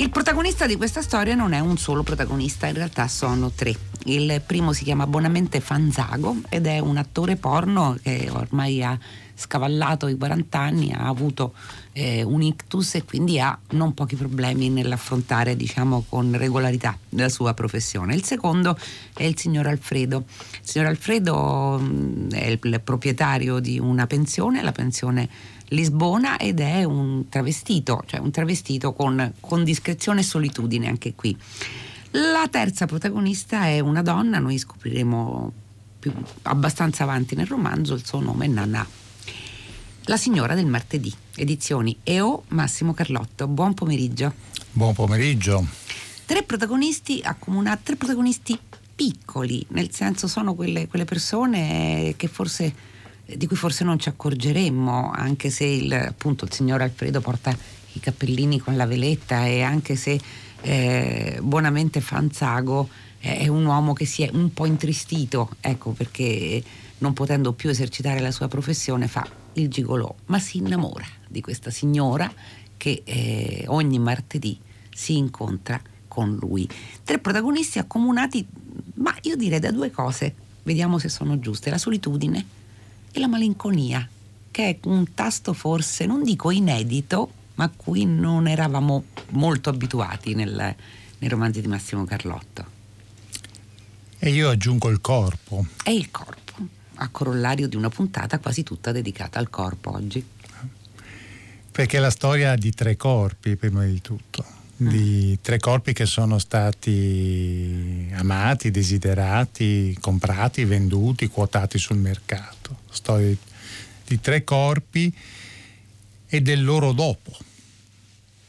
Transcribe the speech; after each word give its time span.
Il 0.00 0.10
protagonista 0.10 0.68
di 0.68 0.76
questa 0.76 1.02
storia 1.02 1.34
non 1.34 1.52
è 1.52 1.58
un 1.58 1.76
solo 1.76 2.04
protagonista, 2.04 2.68
in 2.68 2.74
realtà 2.74 3.08
sono 3.08 3.50
tre. 3.50 3.74
Il 4.04 4.40
primo 4.46 4.72
si 4.72 4.84
chiama 4.84 5.08
Bonamente 5.08 5.58
Fanzago 5.58 6.36
ed 6.48 6.66
è 6.66 6.78
un 6.78 6.98
attore 6.98 7.34
porno 7.34 7.98
che 8.00 8.30
ormai 8.32 8.80
ha 8.80 8.96
scavallato 9.34 10.06
i 10.06 10.16
40 10.16 10.58
anni, 10.58 10.92
ha 10.92 11.08
avuto 11.08 11.52
eh, 11.92 12.22
un 12.22 12.42
ictus 12.42 12.94
e 12.94 13.04
quindi 13.04 13.40
ha 13.40 13.58
non 13.70 13.92
pochi 13.92 14.14
problemi 14.14 14.68
nell'affrontare 14.68 15.56
diciamo 15.56 16.04
con 16.08 16.36
regolarità 16.36 16.96
la 17.10 17.28
sua 17.28 17.52
professione. 17.52 18.14
Il 18.14 18.22
secondo 18.22 18.78
è 19.14 19.24
il 19.24 19.36
signor 19.36 19.66
Alfredo. 19.66 20.24
Il 20.28 20.58
signor 20.68 20.86
Alfredo 20.86 21.76
mh, 21.76 21.84
mm, 21.84 22.30
è 22.30 22.46
il, 22.46 22.58
il 22.62 22.80
proprietario 22.84 23.58
di 23.58 23.80
una 23.80 24.06
pensione, 24.06 24.62
la 24.62 24.72
pensione 24.72 25.28
Lisbona 25.68 26.38
ed 26.38 26.60
è 26.60 26.84
un 26.84 27.28
travestito, 27.28 28.02
cioè 28.06 28.20
un 28.20 28.30
travestito 28.30 28.92
con, 28.92 29.34
con 29.40 29.64
discrezione 29.64 30.20
e 30.20 30.24
solitudine 30.24 30.88
anche 30.88 31.14
qui. 31.14 31.36
La 32.12 32.48
terza 32.50 32.86
protagonista 32.86 33.66
è 33.66 33.80
una 33.80 34.02
donna, 34.02 34.38
noi 34.38 34.56
scopriremo 34.56 35.52
più, 35.98 36.12
abbastanza 36.42 37.02
avanti 37.02 37.34
nel 37.34 37.46
romanzo, 37.46 37.94
il 37.94 38.06
suo 38.06 38.20
nome 38.20 38.46
è 38.46 38.48
Nana. 38.48 38.86
La 40.04 40.16
signora 40.16 40.54
del 40.54 40.64
martedì, 40.64 41.12
edizioni 41.36 41.94
EO 42.02 42.44
Massimo 42.48 42.94
Carlotto. 42.94 43.46
Buon 43.46 43.74
pomeriggio. 43.74 44.32
Buon 44.72 44.94
pomeriggio. 44.94 45.66
Tre 46.24 46.42
protagonisti 46.44 47.20
accomunati, 47.22 47.82
tre 47.84 47.96
protagonisti 47.96 48.58
piccoli, 48.94 49.64
nel 49.70 49.92
senso 49.92 50.26
sono 50.26 50.54
quelle, 50.54 50.88
quelle 50.88 51.04
persone 51.04 52.14
che 52.16 52.26
forse 52.26 52.74
di 53.36 53.46
cui 53.46 53.56
forse 53.56 53.84
non 53.84 53.98
ci 53.98 54.08
accorgeremmo, 54.08 55.10
anche 55.10 55.50
se 55.50 55.64
il, 55.64 55.92
appunto, 55.92 56.44
il 56.44 56.52
signor 56.52 56.80
Alfredo 56.80 57.20
porta 57.20 57.54
i 57.92 58.00
cappellini 58.00 58.58
con 58.58 58.76
la 58.76 58.86
veletta 58.86 59.46
e 59.46 59.60
anche 59.62 59.96
se 59.96 60.18
eh, 60.62 61.38
buonamente 61.42 62.00
Fanzago 62.00 62.88
è 63.18 63.48
un 63.48 63.64
uomo 63.64 63.92
che 63.92 64.06
si 64.06 64.22
è 64.22 64.30
un 64.32 64.52
po' 64.52 64.64
intristito, 64.64 65.50
ecco 65.60 65.90
perché 65.90 66.62
non 66.98 67.12
potendo 67.12 67.52
più 67.52 67.68
esercitare 67.68 68.20
la 68.20 68.30
sua 68.30 68.48
professione 68.48 69.08
fa 69.08 69.28
il 69.54 69.68
gigolò, 69.68 70.14
ma 70.26 70.38
si 70.38 70.58
innamora 70.58 71.04
di 71.28 71.40
questa 71.40 71.70
signora 71.70 72.32
che 72.76 73.02
eh, 73.04 73.64
ogni 73.66 73.98
martedì 73.98 74.58
si 74.90 75.16
incontra 75.16 75.80
con 76.06 76.34
lui. 76.36 76.68
Tre 77.02 77.18
protagonisti 77.18 77.78
accomunati, 77.78 78.46
ma 78.94 79.14
io 79.22 79.36
direi 79.36 79.58
da 79.58 79.70
due 79.70 79.90
cose, 79.90 80.34
vediamo 80.62 80.98
se 80.98 81.08
sono 81.08 81.38
giuste, 81.38 81.70
la 81.70 81.78
solitudine 81.78 82.56
e 83.18 83.20
la 83.20 83.26
malinconia, 83.26 84.08
che 84.50 84.68
è 84.68 84.78
un 84.84 85.12
tasto 85.12 85.52
forse, 85.52 86.06
non 86.06 86.22
dico 86.22 86.50
inedito, 86.50 87.32
ma 87.56 87.64
a 87.64 87.70
cui 87.74 88.04
non 88.06 88.46
eravamo 88.46 89.04
molto 89.30 89.68
abituati 89.68 90.34
nel, 90.34 90.74
nei 91.18 91.28
romanzi 91.28 91.60
di 91.60 91.66
Massimo 91.66 92.04
Carlotto. 92.04 92.76
E 94.20 94.30
io 94.30 94.48
aggiungo 94.48 94.88
il 94.88 95.00
corpo. 95.00 95.66
È 95.82 95.90
il 95.90 96.10
corpo, 96.10 96.54
a 96.94 97.08
corollario 97.08 97.68
di 97.68 97.76
una 97.76 97.88
puntata 97.88 98.38
quasi 98.38 98.62
tutta 98.62 98.92
dedicata 98.92 99.38
al 99.38 99.50
corpo 99.50 99.92
oggi. 99.92 100.24
Perché 101.70 101.98
la 101.98 102.10
storia 102.10 102.56
di 102.56 102.72
tre 102.72 102.96
corpi, 102.96 103.56
prima 103.56 103.84
di 103.84 104.00
tutto, 104.00 104.44
di 104.78 105.32
mm. 105.32 105.42
tre 105.42 105.58
corpi 105.58 105.92
che 105.92 106.06
sono 106.06 106.38
stati 106.38 108.08
amati, 108.14 108.70
desiderati, 108.70 109.96
comprati, 110.00 110.64
venduti, 110.64 111.28
quotati 111.28 111.78
sul 111.78 111.98
mercato 111.98 112.86
storia 112.98 113.34
di 114.06 114.20
tre 114.20 114.44
corpi 114.44 115.14
e 116.26 116.40
del 116.40 116.64
loro 116.64 116.92
dopo. 116.92 117.36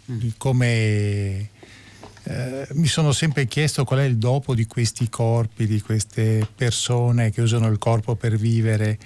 Di 0.06 0.34
come 0.38 1.50
eh, 2.24 2.68
mi 2.72 2.88
sono 2.88 3.12
sempre 3.12 3.46
chiesto 3.46 3.84
qual 3.84 4.00
è 4.00 4.04
il 4.04 4.18
dopo 4.18 4.56
di 4.56 4.66
questi 4.66 5.08
corpi, 5.10 5.68
di 5.68 5.82
queste 5.82 6.48
persone 6.56 7.32
che 7.32 7.42
usano 7.42 7.68
il 7.68 7.78
corpo 7.78 8.16
per 8.16 8.38
vivere 8.38 8.98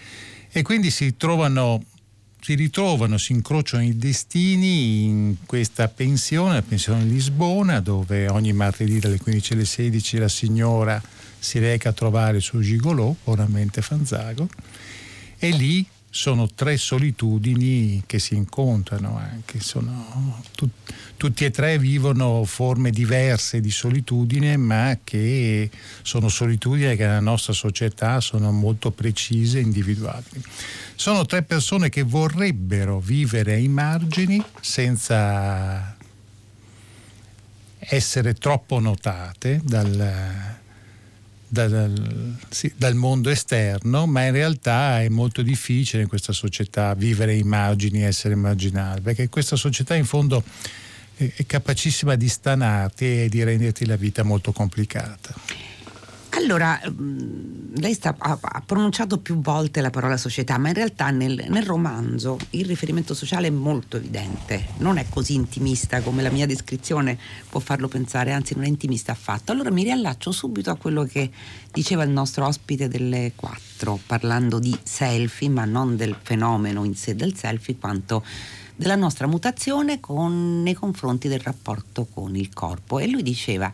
e 0.50 0.62
quindi 0.62 0.92
si 0.92 1.18
trovano 1.18 1.84
si 2.44 2.56
ritrovano, 2.56 3.18
si 3.18 3.31
incrociano 3.31 3.84
i 3.84 3.96
destini 3.96 5.06
in 5.06 5.36
questa 5.46 5.88
pensione, 5.88 6.56
la 6.56 6.62
pensione 6.62 7.06
Lisbona, 7.06 7.80
dove 7.80 8.28
ogni 8.28 8.52
martedì 8.52 9.00
dalle 9.00 9.18
15 9.18 9.54
alle 9.54 9.64
16 9.64 10.18
la 10.18 10.28
signora 10.28 11.02
si 11.40 11.59
reca 11.59 11.90
a 11.90 11.94
trovare 11.94 12.38
il 12.38 12.44
suo 12.44 12.59
gigolò, 12.59 13.16
buonamente 13.24 13.81
Fanzago, 13.81 14.50
e 15.38 15.52
lì 15.52 15.86
sono 16.16 16.47
tre 16.47 16.78
solitudini 16.78 18.03
che 18.06 18.19
si 18.19 18.35
incontrano 18.35 19.18
anche, 19.18 19.59
sono, 19.59 20.44
tu, 20.56 20.69
tutti 21.18 21.44
e 21.44 21.50
tre 21.50 21.79
vivono 21.79 22.44
forme 22.44 22.91
diverse 22.91 23.59
di 23.59 23.72
solitudine 23.72 24.56
ma 24.56 25.00
che 25.03 25.72
sono 26.03 26.29
solitudini 26.29 26.96
che 26.96 27.07
nella 27.07 27.19
nostra 27.19 27.53
società 27.53 28.22
sono 28.22 28.51
molto 28.51 28.91
precise 28.91 29.57
e 29.57 29.62
individuabili. 29.62 30.44
Sono 30.94 31.25
tre 31.25 31.41
persone 31.41 31.90
che 31.90 32.03
vorrebbero 32.03 33.00
vivere 33.00 33.53
ai 33.56 33.68
margini 33.68 34.40
senza 34.62 35.97
essere 37.80 38.35
troppo 38.35 38.80
notate 38.80 39.62
dal, 39.63 40.62
dal, 41.53 42.36
sì, 42.50 42.74
dal, 42.75 42.96
mondo 42.96 43.30
esterno, 43.30 44.08
ma 44.08 44.25
in 44.25 44.31
realtà 44.31 45.02
è 45.02 45.09
molto 45.09 45.44
difficile 45.44 46.02
in 46.02 46.08
questa 46.08 46.34
società 46.34 46.96
vivere 46.96 47.36
i 47.36 47.44
margini, 47.44 48.02
essere 48.02 48.36
marginali, 48.36 49.02
perché 49.02 49.30
questa 49.30 49.56
società 49.56 49.94
in 49.94 50.06
fondo 50.06 50.44
è, 51.16 51.31
è 51.36 51.46
capacissima 51.46 52.16
di 52.16 52.28
stanarti 52.28 53.24
e 53.24 53.30
di 53.30 53.44
renderti 53.44 53.86
la 53.86 53.96
vita 53.96 54.24
molto 54.24 54.52
complicata. 54.52 55.34
Allora, 56.36 56.82
mm, 56.90 57.76
lei 57.76 57.94
sta, 57.94 58.16
ha, 58.18 58.64
pronunciato 58.66 59.20
più 59.20 59.40
volte 59.40 59.82
la 59.82 59.92
parola 59.92 60.18
società, 60.18 60.58
ma 60.58 60.70
in 60.70 60.74
realtà 60.74 61.12
nel, 61.12 61.46
nel, 61.48 61.64
romanzo 61.64 62.40
il 62.52 62.66
riferimento 62.66 63.14
sociale 63.14 63.48
è 63.48 63.52
molto 63.52 63.98
evidente, 63.98 64.70
non 64.78 64.98
è 64.98 65.06
così 65.10 65.36
intimista 65.36 66.02
come 66.02 66.24
la 66.24 66.32
mia 66.32 66.48
descrizione 66.48 67.20
può 67.50 67.60
farlo 67.60 67.88
pensare, 67.88 68.32
anzi 68.32 68.56
non 68.56 68.64
è 68.64 68.68
intimista 68.68 69.12
affatto. 69.12 69.52
Allora 69.52 69.70
mi 69.70 69.84
riallaccio 69.84 70.32
subito 70.32 70.72
a 70.72 70.76
quello 70.76 71.04
che 71.04 71.30
diceva 71.72 72.04
il 72.04 72.10
nostro 72.10 72.48
ospite 72.48 72.88
delle 72.88 73.34
quattro, 73.36 74.00
parlando 74.04 74.58
di 74.58 74.76
selfie, 74.82 75.50
ma 75.50 75.66
non 75.66 75.96
del 75.96 76.16
fenomeno 76.20 76.84
in 76.84 76.96
sé 76.96 77.16
del 77.16 77.36
selfie, 77.36 77.78
quanto 77.78 78.24
della 78.76 78.96
nostra 78.96 79.28
mutazione 79.28 80.00
con, 80.00 80.64
nei 80.64 80.74
confronti 80.74 81.28
del 81.28 81.42
rapporto 81.42 82.06
con 82.06 82.36
il 82.36 82.52
corpo. 82.54 82.98
E 82.98 83.08
lui 83.08 83.22
diceva 83.22 83.72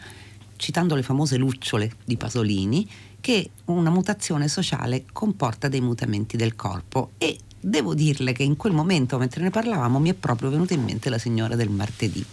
citando 0.59 0.93
le 0.93 1.03
famose 1.03 1.37
lucciole 1.37 1.93
di 2.03 2.17
Pasolini, 2.17 2.87
che 3.21 3.49
una 3.65 3.89
mutazione 3.89 4.49
sociale 4.49 5.05
comporta 5.11 5.69
dei 5.69 5.79
mutamenti 5.79 6.35
del 6.35 6.55
corpo 6.55 7.11
e 7.17 7.37
devo 7.59 7.93
dirle 7.93 8.33
che 8.33 8.43
in 8.43 8.57
quel 8.57 8.73
momento, 8.73 9.17
mentre 9.17 9.41
ne 9.41 9.51
parlavamo, 9.51 9.99
mi 9.99 10.09
è 10.09 10.13
proprio 10.13 10.49
venuta 10.49 10.73
in 10.73 10.83
mente 10.83 11.09
la 11.09 11.17
signora 11.17 11.55
del 11.55 11.69
martedì. 11.69 12.23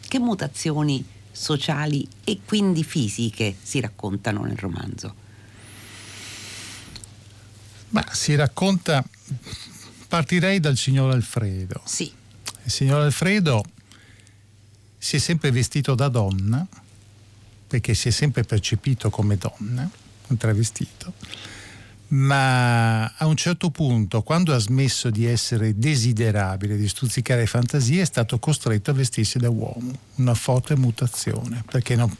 Che 0.00 0.18
mutazioni 0.20 1.04
sociali 1.32 2.06
e 2.22 2.40
quindi 2.44 2.84
fisiche 2.84 3.56
si 3.60 3.80
raccontano 3.80 4.44
nel 4.44 4.56
romanzo? 4.56 5.14
Ma 7.88 8.04
si 8.12 8.36
racconta, 8.36 9.04
partirei 10.06 10.60
dal 10.60 10.76
signor 10.76 11.12
Alfredo. 11.12 11.80
Sì. 11.84 12.10
Il 12.64 12.70
signor 12.70 13.00
Alfredo 13.02 13.64
si 14.96 15.16
è 15.16 15.18
sempre 15.18 15.50
vestito 15.50 15.96
da 15.96 16.08
donna 16.08 16.64
perché 17.72 17.94
si 17.94 18.08
è 18.08 18.10
sempre 18.10 18.44
percepito 18.44 19.08
come 19.08 19.38
donna, 19.38 19.88
un 20.26 20.36
travestito, 20.36 21.14
ma 22.08 23.06
a 23.06 23.24
un 23.24 23.34
certo 23.34 23.70
punto, 23.70 24.20
quando 24.20 24.52
ha 24.52 24.58
smesso 24.58 25.08
di 25.08 25.24
essere 25.24 25.78
desiderabile, 25.78 26.76
di 26.76 26.86
stuzzicare 26.86 27.46
fantasie, 27.46 28.02
è 28.02 28.04
stato 28.04 28.38
costretto 28.38 28.90
a 28.90 28.92
vestirsi 28.92 29.38
da 29.38 29.48
uomo, 29.48 29.90
una 30.16 30.34
forte 30.34 30.76
mutazione, 30.76 31.64
perché 31.66 31.96
non, 31.96 32.14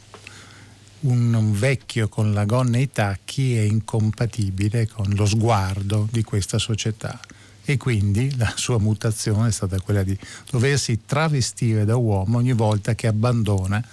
un, 1.01 1.31
un 1.31 1.53
vecchio 1.53 2.09
con 2.09 2.33
la 2.33 2.45
gonna 2.45 2.77
e 2.77 2.81
i 2.81 2.91
tacchi 2.91 3.55
è 3.55 3.61
incompatibile 3.61 4.87
con 4.87 5.13
lo 5.13 5.27
sguardo 5.27 6.07
di 6.11 6.23
questa 6.23 6.57
società. 6.57 7.19
E 7.63 7.77
quindi 7.77 8.35
la 8.37 8.51
sua 8.55 8.79
mutazione 8.79 9.49
è 9.49 9.51
stata 9.51 9.79
quella 9.81 10.01
di 10.01 10.17
doversi 10.49 11.01
travestire 11.05 11.85
da 11.85 11.95
uomo 11.95 12.39
ogni 12.39 12.53
volta 12.53 12.95
che 12.95 13.05
abbandona 13.05 13.85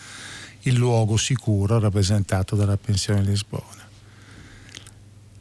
il 0.62 0.74
luogo 0.74 1.16
sicuro 1.16 1.78
rappresentato 1.78 2.56
dalla 2.56 2.76
pensione 2.76 3.22
Lisbona. 3.22 3.88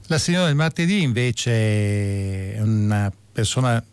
La 0.08 0.18
signora 0.18 0.46
del 0.48 0.56
martedì 0.56 1.02
invece 1.02 2.54
è 2.56 2.62
una 2.62 3.12
persona 3.32 3.84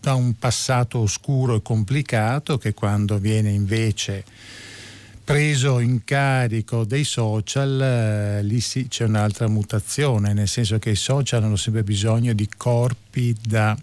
da 0.00 0.14
un 0.14 0.34
passato 0.38 0.98
oscuro 0.98 1.56
e 1.56 1.62
complicato 1.62 2.58
che 2.58 2.72
quando 2.74 3.18
viene 3.18 3.50
invece 3.50 4.24
preso 5.24 5.78
in 5.78 6.04
carico 6.04 6.84
dei 6.84 7.04
social 7.04 7.80
eh, 7.80 8.42
lì 8.42 8.60
sì 8.60 8.88
c'è 8.88 9.04
un'altra 9.04 9.48
mutazione, 9.48 10.32
nel 10.32 10.48
senso 10.48 10.78
che 10.78 10.90
i 10.90 10.96
social 10.96 11.42
hanno 11.42 11.56
sempre 11.56 11.82
bisogno 11.82 12.32
di 12.32 12.48
corpi 12.56 13.34
da 13.40 13.76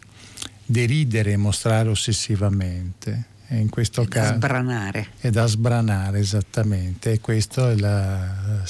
deridere 0.65 1.31
e 1.31 1.37
mostrare 1.37 1.89
ossessivamente 1.89 3.37
in 3.49 3.69
questo 3.69 4.05
caso. 4.05 4.31
Da 4.31 4.35
sbranare. 4.35 5.07
È 5.19 5.29
da 5.29 5.45
sbranare, 5.45 6.19
esattamente. 6.19 7.13
E 7.13 7.19
questo 7.19 7.69
è 7.69 7.75
la, 7.75 8.63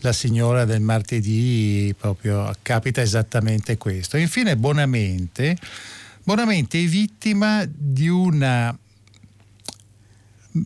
la 0.00 0.12
signora 0.12 0.64
del 0.64 0.80
martedì, 0.80 1.94
proprio 1.98 2.50
capita 2.62 3.00
esattamente 3.00 3.76
questo. 3.76 4.16
Infine, 4.16 4.56
Bonamente. 4.56 5.56
Bonamente 6.22 6.78
è 6.78 6.84
vittima 6.84 7.66
di 7.66 8.08
una 8.08 8.76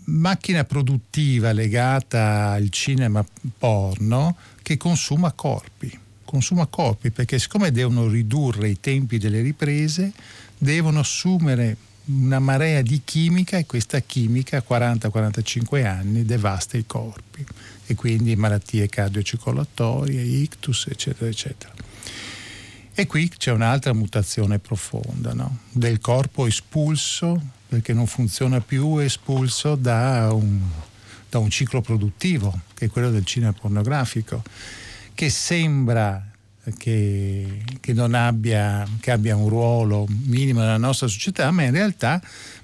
macchina 0.07 0.65
produttiva 0.65 1.53
legata 1.53 2.51
al 2.51 2.71
cinema 2.71 3.25
porno 3.59 4.37
che 4.63 4.77
consuma 4.77 5.33
corpi. 5.33 5.99
Consuma 6.25 6.67
corpi 6.67 7.11
perché 7.11 7.39
siccome 7.39 7.71
devono 7.71 8.09
ridurre 8.09 8.69
i 8.69 8.81
tempi 8.81 9.19
delle 9.19 9.41
riprese, 9.41 10.13
devono 10.59 11.01
assumere 11.01 11.77
una 12.07 12.39
marea 12.39 12.83
di 12.83 13.01
chimica 13.05 13.57
e 13.57 13.67
questa 13.67 14.01
chimica 14.01 14.59
a 14.59 14.65
40-45 14.69 15.85
anni 15.87 16.25
devasta 16.25 16.77
i 16.77 16.85
corpi 16.87 17.45
e 17.87 17.95
quindi 17.95 18.37
malattie 18.37 18.89
cardiocircolatorie, 18.89 20.21
ictus, 20.21 20.87
eccetera, 20.91 21.31
eccetera. 21.31 21.73
E 22.97 23.07
qui 23.07 23.29
c'è 23.29 23.51
un'altra 23.51 23.93
mutazione 23.93 24.59
profonda 24.59 25.33
no? 25.33 25.59
del 25.71 26.01
corpo 26.01 26.47
espulso 26.47 27.41
perché 27.67 27.93
non 27.93 28.07
funziona 28.07 28.61
più, 28.61 28.99
espulso 28.99 29.75
da 29.75 30.33
un, 30.33 30.61
da 31.29 31.39
un 31.39 31.51
ciclo 31.51 31.81
produttivo, 31.81 32.61
che 32.73 32.85
è 32.85 32.91
quello 32.91 33.11
del 33.11 33.25
cinema 33.25 33.53
pornografico, 33.53 34.43
che 35.13 35.29
sembra 35.29 36.25
che, 36.77 37.63
che, 37.81 37.93
non 37.93 38.15
abbia, 38.15 38.87
che 39.01 39.11
abbia 39.11 39.37
un 39.37 39.49
ruolo 39.49 40.07
minimo 40.27 40.61
nella 40.61 40.79
nostra 40.79 41.07
società, 41.07 41.51
ma 41.51 41.65
in 41.65 41.73
realtà 41.73 42.21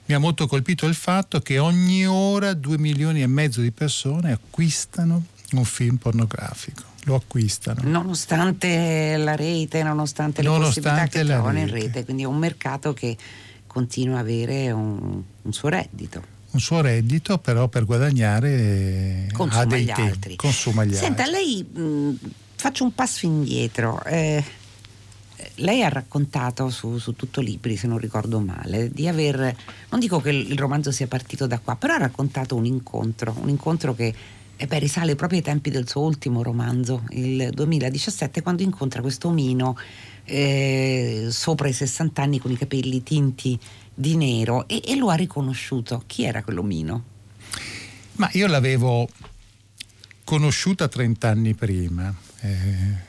mi 0.07 0.15
ha 0.15 0.19
molto 0.19 0.47
colpito 0.47 0.87
il 0.87 0.95
fatto 0.95 1.41
che 1.41 1.59
ogni 1.59 2.07
ora 2.07 2.55
due 2.55 2.79
milioni 2.79 3.23
e 3.23 3.27
mezzo 3.27 3.61
di 3.61 3.71
persone 3.71 4.33
acquistano 4.33 5.25
un 5.53 5.65
film 5.65 5.97
pornografico. 5.97 6.83
Lo 7.05 7.15
acquistano. 7.15 7.81
Nonostante 7.85 9.17
la 9.17 9.35
rete, 9.35 9.83
nonostante 9.83 10.43
le 10.43 10.49
nonostante 10.49 10.89
possibilità 10.89 11.19
che 11.19 11.25
trovano 11.25 11.59
in 11.59 11.71
rete, 11.71 12.05
quindi 12.05 12.25
è 12.25 12.27
un 12.27 12.37
mercato 12.37 12.93
che 12.93 13.17
continua 13.67 14.19
a 14.19 14.21
avere 14.21 14.71
un, 14.71 15.23
un 15.43 15.53
suo 15.53 15.69
reddito 15.69 16.39
un 16.53 16.59
suo 16.59 16.81
reddito, 16.81 17.39
però 17.39 17.69
per 17.69 17.85
guadagnare 17.85 19.29
consuma 19.33 19.63
ha 19.63 19.67
dei 19.67 19.85
gli 19.85 19.87
tempi, 19.87 20.01
altri. 20.03 20.37
Consuma 20.37 20.85
gli 20.85 20.95
Senta, 20.95 21.23
altri. 21.23 21.37
lei 21.45 21.65
mh, 21.65 22.15
faccio 22.61 22.85
un 22.85 22.95
passo 22.95 23.27
indietro. 23.27 24.03
Eh, 24.05 24.45
lei 25.57 25.83
ha 25.83 25.89
raccontato 25.89 26.69
su, 26.69 26.99
su, 26.99 27.15
Tutto 27.15 27.41
Libri, 27.41 27.77
se 27.77 27.87
non 27.87 27.99
ricordo 27.99 28.39
male, 28.41 28.91
di 28.91 29.09
aver, 29.09 29.57
non 29.89 29.99
dico 29.99 30.21
che 30.21 30.31
il 30.31 30.59
romanzo 30.59 30.93
sia 30.93 31.07
partito 31.07 31.47
da 31.47 31.59
qua, 31.59 31.77
però 31.77 31.95
ha 31.95 31.99
raccontato 31.99 32.55
un 32.57 32.67
incontro, 32.67 33.35
un 33.41 33.49
incontro 33.49 33.95
che 33.95 34.15
eh 34.57 34.67
beh, 34.67 34.79
risale 34.79 35.17
proprio 35.17 35.39
ai 35.39 35.45
tempi 35.45 35.71
del 35.71 35.89
suo 35.89 36.03
ultimo 36.03 36.43
romanzo, 36.43 37.05
il 37.11 37.49
2017, 37.51 38.43
quando 38.43 38.63
incontra 38.63 39.01
questo 39.01 39.29
omino 39.29 39.75
eh, 40.25 41.29
sopra 41.31 41.67
i 41.67 41.73
60 41.73 42.21
anni 42.21 42.39
con 42.39 42.51
i 42.51 42.59
capelli 42.59 43.03
tinti 43.03 43.59
di 43.95 44.17
nero 44.17 44.69
e, 44.69 44.83
e 44.85 44.97
lo 44.97 45.09
ha 45.09 45.15
riconosciuto. 45.15 46.03
Chi 46.07 46.25
era 46.25 46.43
quell'omino? 46.43 47.05
Ma 48.17 48.29
io 48.33 48.47
l'avevo 48.47 49.09
conosciuta 50.25 50.89
30 50.89 51.29
anni 51.29 51.55
prima. 51.55 52.15
Eh, 52.41 53.09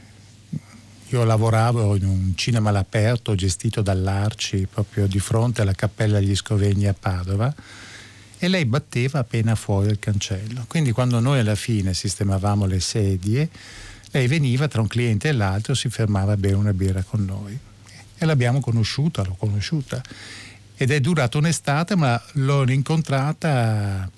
io 1.10 1.24
lavoravo 1.24 1.96
in 1.96 2.06
un 2.06 2.34
cinema 2.36 2.70
all'aperto 2.70 3.36
gestito 3.36 3.82
dall'Arci 3.82 4.68
proprio 4.72 5.08
di 5.08 5.20
fronte 5.20 5.62
alla 5.62 5.74
Cappella 5.74 6.20
degli 6.20 6.36
Scovegni 6.36 6.88
a 6.88 6.94
Padova 6.98 7.54
e 8.44 8.48
lei 8.48 8.66
batteva 8.66 9.20
appena 9.20 9.54
fuori 9.56 9.90
il 9.90 10.00
cancello. 10.00 10.66
Quindi 10.68 10.92
quando 10.92 11.20
noi 11.20 11.40
alla 11.40 11.56
fine 11.56 11.94
sistemavamo 11.94 12.66
le 12.66 12.80
sedie, 12.80 13.50
lei 14.12 14.28
veniva 14.28 14.68
tra 14.68 14.82
un 14.82 14.88
cliente 14.88 15.30
e 15.30 15.32
l'altro, 15.32 15.76
si 15.76 15.90
fermava 15.90 16.32
a 16.32 16.38
bere 16.38 16.56
una 16.56 16.74
birra 16.74 17.04
con 17.04 17.24
noi. 17.24 17.58
E 18.18 18.26
l'abbiamo 18.26 18.60
conosciuta, 18.60 19.22
l'ho 19.24 19.36
conosciuta. 19.36 20.02
Ed 20.76 20.90
è 20.90 21.00
durata 21.00 21.38
un'estate, 21.38 21.96
ma 21.96 22.20
l'ho 22.34 22.68
incontrata 22.72 24.10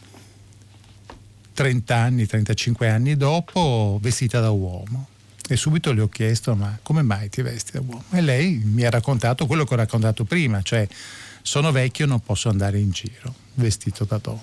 30 1.54 1.96
anni, 1.96 2.26
35 2.26 2.90
anni 2.90 3.16
dopo, 3.16 4.00
vestita 4.02 4.40
da 4.40 4.50
uomo. 4.50 5.08
E 5.48 5.56
subito 5.56 5.92
le 5.92 6.02
ho 6.02 6.10
chiesto, 6.10 6.56
ma 6.56 6.80
come 6.82 7.02
mai 7.02 7.30
ti 7.30 7.42
vesti 7.42 7.74
da 7.74 7.82
uomo? 7.82 8.04
E 8.12 8.22
lei 8.22 8.62
mi 8.64 8.84
ha 8.84 8.90
raccontato 8.90 9.46
quello 9.46 9.66
che 9.66 9.74
ho 9.74 9.78
raccontato 9.78 10.24
prima, 10.24 10.62
cioè 10.62 10.88
sono 11.42 11.72
vecchio, 11.72 12.06
non 12.06 12.22
posso 12.22 12.50
andare 12.50 12.80
in 12.80 12.92
giro 12.92 13.34
vestito 13.56 14.06
da 14.06 14.18
donna. 14.18 14.42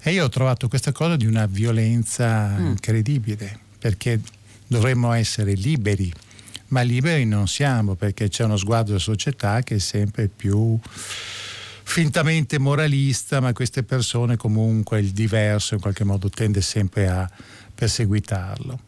E 0.00 0.12
io 0.12 0.24
ho 0.24 0.28
trovato 0.28 0.68
questa 0.68 0.92
cosa 0.92 1.16
di 1.16 1.26
una 1.26 1.46
violenza 1.46 2.56
mm. 2.56 2.66
incredibile, 2.66 3.58
perché 3.78 4.20
dovremmo 4.66 5.12
essere 5.12 5.52
liberi, 5.54 6.12
ma 6.68 6.82
liberi 6.82 7.24
non 7.24 7.48
siamo 7.48 7.94
perché 7.94 8.28
c'è 8.28 8.44
uno 8.44 8.56
sguardo 8.56 8.88
della 8.88 8.98
società 8.98 9.62
che 9.62 9.76
è 9.76 9.78
sempre 9.78 10.28
più 10.28 10.78
fintamente 11.88 12.58
moralista, 12.58 13.40
ma 13.40 13.54
queste 13.54 13.82
persone 13.82 14.36
comunque 14.36 15.00
il 15.00 15.12
diverso 15.12 15.72
in 15.72 15.80
qualche 15.80 16.04
modo 16.04 16.28
tende 16.28 16.60
sempre 16.60 17.08
a 17.08 17.28
perseguitarlo. 17.74 18.78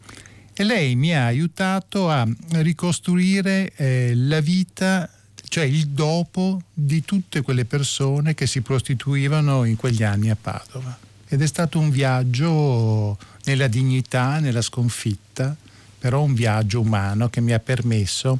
E 0.53 0.63
lei 0.63 0.95
mi 0.95 1.13
ha 1.13 1.25
aiutato 1.25 2.11
a 2.11 2.27
ricostruire 2.51 3.71
eh, 3.75 4.13
la 4.15 4.39
vita, 4.39 5.09
cioè 5.49 5.63
il 5.63 5.87
dopo 5.87 6.61
di 6.71 7.03
tutte 7.03 7.41
quelle 7.41 7.65
persone 7.65 8.35
che 8.35 8.45
si 8.45 8.61
prostituivano 8.61 9.63
in 9.63 9.77
quegli 9.77 10.03
anni 10.03 10.29
a 10.29 10.37
Padova. 10.39 10.95
Ed 11.27 11.41
è 11.41 11.47
stato 11.47 11.79
un 11.79 11.89
viaggio 11.89 13.17
nella 13.45 13.67
dignità, 13.67 14.39
nella 14.39 14.61
sconfitta, 14.61 15.55
però 15.97 16.21
un 16.21 16.35
viaggio 16.35 16.81
umano 16.81 17.29
che 17.29 17.41
mi 17.41 17.51
ha 17.51 17.59
permesso 17.59 18.39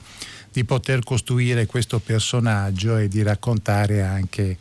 di 0.52 0.64
poter 0.66 1.04
costruire 1.04 1.66
questo 1.66 2.00
personaggio 2.00 2.98
e 2.98 3.08
di 3.08 3.22
raccontare 3.24 4.02
anche 4.02 4.58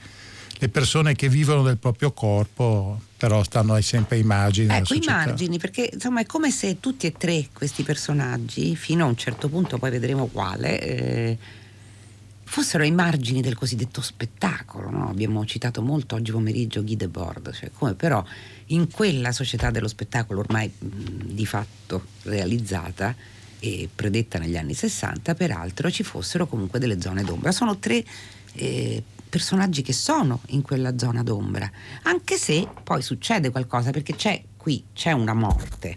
le 0.61 0.69
persone 0.69 1.15
che 1.15 1.29
vivono 1.29 1.63
del 1.63 1.79
proprio 1.79 2.13
corpo 2.13 3.01
però 3.17 3.43
stanno 3.43 3.81
sempre 3.81 4.17
ai 4.17 4.23
margini 4.23 4.73
ecco 4.75 4.95
i 4.95 5.03
margini 5.05 5.59
perché 5.59 5.89
insomma 5.93 6.21
è 6.21 6.27
come 6.27 6.51
se 6.51 6.81
tutti 6.81 7.07
e 7.07 7.13
tre 7.13 7.49
questi 7.53 7.83
personaggi 7.83 8.77
fino 8.77 9.05
a 9.05 9.09
un 9.09 9.17
certo 9.17 9.49
punto 9.49 9.79
poi 9.79 9.91
vedremo 9.91 10.27
quale 10.27 10.81
eh, 10.81 11.39
fossero 12.45 12.83
ai 12.83 12.91
margini 12.91 13.41
del 13.41 13.55
cosiddetto 13.55 14.03
spettacolo 14.03 14.91
no? 14.91 15.09
abbiamo 15.09 15.45
citato 15.47 15.81
molto 15.81 16.15
oggi 16.17 16.31
pomeriggio 16.31 16.85
Guy 16.85 16.97
Debord 16.97 17.53
cioè 17.53 17.71
come 17.73 17.95
però 17.95 18.23
in 18.67 18.91
quella 18.91 19.33
società 19.33 19.71
dello 19.71 19.89
spettacolo 19.89 20.41
ormai 20.41 20.71
mh, 20.77 20.87
di 21.33 21.47
fatto 21.47 22.05
realizzata 22.25 23.15
e 23.61 23.89
predetta 23.95 24.39
negli 24.39 24.57
anni 24.57 24.75
60, 24.75 25.35
peraltro 25.35 25.91
ci 25.91 26.03
fossero 26.03 26.47
comunque 26.47 26.79
delle 26.79 27.01
zone 27.01 27.23
d'ombra. 27.23 27.53
Sono 27.53 27.79
tre 27.79 28.03
eh, 28.55 29.03
personaggi 29.29 29.83
che 29.83 29.93
sono 29.93 30.41
in 30.49 30.63
quella 30.63 30.99
zona 30.99 31.23
d'ombra, 31.23 31.71
anche 32.03 32.37
se 32.37 32.67
poi 32.83 33.03
succede 33.03 33.51
qualcosa 33.51 33.91
perché 33.91 34.17
c'è 34.17 34.43
qui, 34.57 34.85
c'è 34.93 35.13
una 35.13 35.35
morte, 35.35 35.97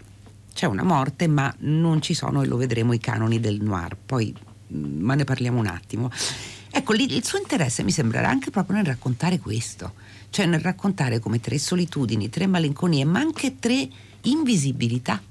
c'è 0.52 0.66
una 0.66 0.84
morte 0.84 1.26
ma 1.26 1.52
non 1.60 2.00
ci 2.00 2.14
sono, 2.14 2.42
e 2.42 2.46
lo 2.46 2.56
vedremo, 2.56 2.92
i 2.92 3.00
canoni 3.00 3.40
del 3.40 3.60
noir, 3.60 3.96
poi 4.04 4.34
ma 4.68 5.14
ne 5.14 5.24
parliamo 5.24 5.58
un 5.58 5.66
attimo. 5.66 6.10
Ecco, 6.70 6.92
lì, 6.92 7.14
il 7.14 7.24
suo 7.24 7.38
interesse 7.38 7.82
mi 7.82 7.92
sembrerà 7.92 8.28
anche 8.28 8.50
proprio 8.50 8.76
nel 8.76 8.86
raccontare 8.86 9.38
questo, 9.38 9.94
cioè 10.30 10.46
nel 10.46 10.60
raccontare 10.60 11.18
come 11.18 11.40
tre 11.40 11.58
solitudini, 11.58 12.28
tre 12.28 12.46
malinconie, 12.46 13.04
ma 13.04 13.20
anche 13.20 13.58
tre 13.58 13.88
invisibilità 14.22 15.22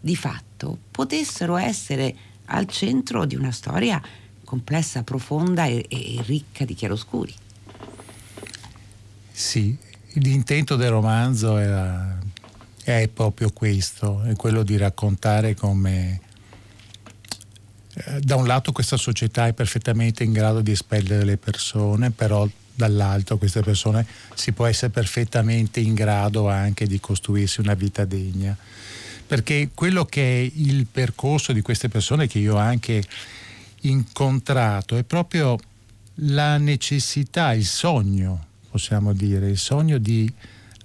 di 0.00 0.16
fatto 0.16 0.78
potessero 0.90 1.56
essere 1.56 2.14
al 2.46 2.66
centro 2.66 3.24
di 3.24 3.34
una 3.34 3.50
storia 3.50 4.00
complessa, 4.44 5.02
profonda 5.02 5.66
e, 5.66 5.86
e 5.88 6.22
ricca 6.24 6.64
di 6.64 6.74
chiaroscuri. 6.74 7.34
Sì, 9.30 9.76
l'intento 10.14 10.76
del 10.76 10.90
romanzo 10.90 11.58
era, 11.58 12.18
è 12.82 13.08
proprio 13.12 13.50
questo, 13.52 14.22
è 14.22 14.34
quello 14.34 14.62
di 14.62 14.76
raccontare 14.76 15.54
come 15.54 16.20
eh, 17.94 18.20
da 18.20 18.36
un 18.36 18.46
lato 18.46 18.72
questa 18.72 18.96
società 18.96 19.46
è 19.46 19.52
perfettamente 19.52 20.24
in 20.24 20.32
grado 20.32 20.60
di 20.60 20.72
espellere 20.72 21.24
le 21.24 21.36
persone, 21.36 22.10
però 22.10 22.48
dall'altro 22.74 23.38
queste 23.38 23.60
persone 23.60 24.06
si 24.34 24.52
può 24.52 24.64
essere 24.66 24.90
perfettamente 24.90 25.80
in 25.80 25.94
grado 25.94 26.48
anche 26.48 26.86
di 26.86 27.00
costruirsi 27.00 27.60
una 27.60 27.74
vita 27.74 28.04
degna 28.04 28.56
perché 29.28 29.68
quello 29.74 30.06
che 30.06 30.22
è 30.22 30.50
il 30.54 30.86
percorso 30.90 31.52
di 31.52 31.60
queste 31.60 31.90
persone 31.90 32.26
che 32.26 32.38
io 32.38 32.54
ho 32.54 32.58
anche 32.58 33.04
incontrato 33.82 34.96
è 34.96 35.04
proprio 35.04 35.58
la 36.22 36.56
necessità, 36.56 37.52
il 37.52 37.66
sogno, 37.66 38.46
possiamo 38.70 39.12
dire, 39.12 39.50
il 39.50 39.58
sogno 39.58 39.98
di 39.98 40.32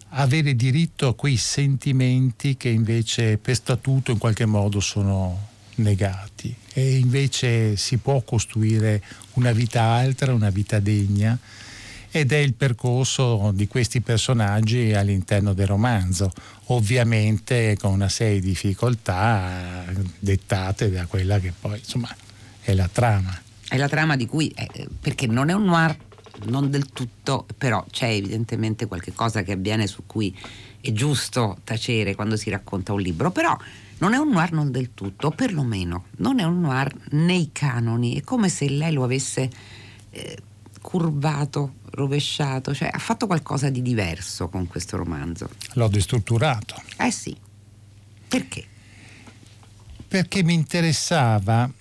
avere 0.09 0.55
diritto 0.57 1.07
a 1.07 1.15
quei 1.15 1.38
sentimenti 1.38 2.57
che 2.57 2.67
invece 2.67 3.38
per 3.38 3.55
statuto 3.55 4.12
in 4.12 4.17
qualche 4.17 4.45
modo 4.45 4.81
sono 4.81 5.47
negati. 5.75 6.53
E 6.73 6.97
invece 6.97 7.77
si 7.77 7.97
può 7.97 8.21
costruire 8.23 9.01
una 9.35 9.53
vita 9.53 9.83
altra, 9.83 10.33
una 10.33 10.50
vita 10.50 10.79
degna 10.79 11.39
ed 12.15 12.32
è 12.32 12.38
il 12.38 12.53
percorso 12.53 13.50
di 13.55 13.67
questi 13.67 14.00
personaggi 14.01 14.93
all'interno 14.93 15.53
del 15.53 15.65
romanzo, 15.65 16.32
ovviamente 16.65 17.75
con 17.79 17.91
una 17.91 18.08
serie 18.08 18.39
di 18.39 18.50
difficoltà 18.50 19.84
dettate 20.20 20.91
da 20.91 21.08
quella 21.08 21.39
che 21.39 21.51
poi 21.60 21.79
insomma 21.79 22.15
è 22.62 22.75
la 22.75 22.88
trama. 22.88 23.36
È 23.67 23.77
la 23.77 23.89
trama 23.89 24.15
di 24.15 24.27
cui, 24.27 24.50
eh, 24.50 24.88
perché 25.00 25.25
non 25.25 25.50
è 25.50 25.53
un 25.53 25.63
noir, 25.63 25.98
non 26.46 26.70
del 26.70 26.91
tutto, 26.91 27.48
però 27.58 27.84
c'è 27.89 28.10
evidentemente 28.10 28.86
qualche 28.86 29.13
cosa 29.13 29.41
che 29.41 29.53
avviene 29.53 29.88
su 29.88 30.03
cui 30.05 30.38
è 30.82 30.91
giusto 30.91 31.58
tacere 31.63 32.13
quando 32.13 32.38
si 32.38 32.51
racconta 32.51 32.93
un 32.93 33.01
libro, 33.01 33.32
però 33.32 33.58
non 33.98 34.13
è 34.13 34.17
un 34.17 34.29
noir 34.29 34.51
non 34.51 34.70
del 34.70 34.91
tutto, 34.93 35.27
o 35.27 35.32
perlomeno 35.32 36.05
non 36.17 36.39
è 36.39 36.43
un 36.43 36.62
noir 36.62 36.93
nei 37.10 37.50
canoni, 37.51 38.17
è 38.17 38.22
come 38.22 38.50
se 38.50 38.70
lei 38.70 38.93
lo 38.93 39.03
avesse 39.03 39.50
eh, 40.12 40.38
curvato, 40.84 41.75
rovesciato, 41.92 42.75
cioè 42.75 42.90
ha 42.92 43.00
fatto 43.00 43.25
qualcosa 43.25 43.70
di 43.70 43.82
diverso 43.82 44.50
con 44.50 44.68
questo 44.68 44.98
romanzo. 44.98 45.50
L'ho 45.74 45.88
destrutturato. 45.88 46.75
Eh 46.98 47.10
sì. 47.10 47.36
Perché? 48.28 48.66
Perché 50.06 50.44
mi 50.44 50.54
interessava 50.54 51.72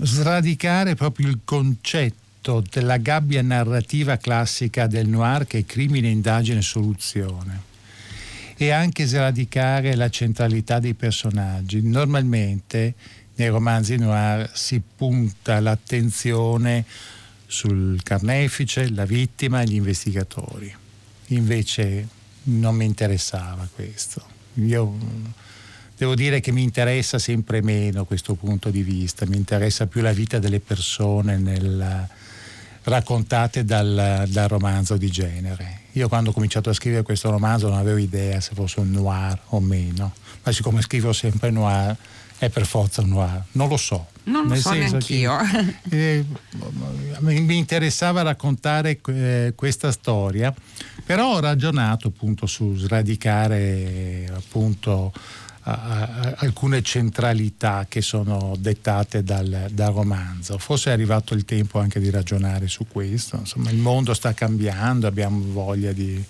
sradicare 0.00 0.94
proprio 0.94 1.28
il 1.28 1.40
concetto 1.44 2.62
della 2.70 2.96
gabbia 2.96 3.42
narrativa 3.42 4.16
classica 4.16 4.86
del 4.86 5.08
noir 5.08 5.46
che 5.46 5.58
è 5.58 5.64
crimine, 5.64 6.08
indagine, 6.08 6.62
soluzione 6.62 7.70
e 8.56 8.70
anche 8.70 9.04
sradicare 9.06 9.96
la 9.96 10.08
centralità 10.08 10.78
dei 10.78 10.94
personaggi. 10.94 11.82
Normalmente 11.82 12.94
nei 13.34 13.48
romanzi 13.48 13.96
noir 13.96 14.48
si 14.54 14.80
punta 14.80 15.58
l'attenzione 15.58 16.84
sul 17.52 18.02
carnefice, 18.02 18.90
la 18.90 19.04
vittima 19.04 19.60
e 19.60 19.66
gli 19.66 19.74
investigatori. 19.74 20.74
Invece 21.28 22.08
non 22.44 22.74
mi 22.74 22.86
interessava 22.86 23.68
questo. 23.72 24.24
Io 24.54 24.96
devo 25.94 26.14
dire 26.14 26.40
che 26.40 26.50
mi 26.50 26.62
interessa 26.62 27.18
sempre 27.18 27.60
meno 27.60 28.06
questo 28.06 28.34
punto 28.34 28.70
di 28.70 28.82
vista, 28.82 29.26
mi 29.26 29.36
interessa 29.36 29.86
più 29.86 30.00
la 30.00 30.12
vita 30.12 30.38
delle 30.38 30.60
persone 30.60 31.36
nel, 31.36 32.08
raccontate 32.84 33.64
dal, 33.64 34.24
dal, 34.28 34.48
romanzo 34.48 34.96
di 34.96 35.10
genere. 35.10 35.80
Io 35.92 36.08
quando 36.08 36.30
ho 36.30 36.32
cominciato 36.32 36.70
a 36.70 36.72
scrivere 36.72 37.02
questo 37.02 37.28
romanzo 37.28 37.68
non 37.68 37.76
avevo 37.76 37.98
idea 37.98 38.40
se 38.40 38.54
fosse 38.54 38.80
un 38.80 38.90
noir 38.90 39.38
o 39.48 39.60
meno, 39.60 40.14
ma 40.42 40.52
siccome 40.52 40.80
scrivo 40.80 41.12
sempre 41.12 41.50
noir 41.50 41.94
è 42.44 42.48
per 42.48 42.66
forza 42.66 43.02
un 43.02 43.10
noir, 43.10 43.44
non 43.52 43.68
lo 43.68 43.76
so. 43.76 44.08
Non 44.24 44.48
lo 44.48 44.56
so 44.56 44.72
neanch'io. 44.72 45.36
Che, 45.88 46.18
eh, 46.18 46.26
mi 47.20 47.56
interessava 47.56 48.22
raccontare 48.22 48.98
eh, 49.06 49.52
questa 49.54 49.92
storia, 49.92 50.52
però 51.04 51.34
ho 51.34 51.40
ragionato 51.40 52.08
appunto 52.08 52.46
su 52.46 52.74
sradicare 52.74 54.28
appunto 54.34 55.12
a, 55.64 55.72
a, 55.72 56.34
alcune 56.38 56.82
centralità 56.82 57.86
che 57.88 58.00
sono 58.00 58.56
dettate 58.58 59.22
dal, 59.22 59.68
dal, 59.70 59.92
romanzo. 59.92 60.58
Forse 60.58 60.90
è 60.90 60.92
arrivato 60.92 61.34
il 61.34 61.44
tempo 61.44 61.78
anche 61.78 62.00
di 62.00 62.10
ragionare 62.10 62.66
su 62.66 62.86
questo. 62.88 63.36
Insomma, 63.36 63.70
il 63.70 63.78
mondo 63.78 64.14
sta 64.14 64.34
cambiando, 64.34 65.06
abbiamo 65.06 65.44
voglia 65.52 65.92
di, 65.92 66.20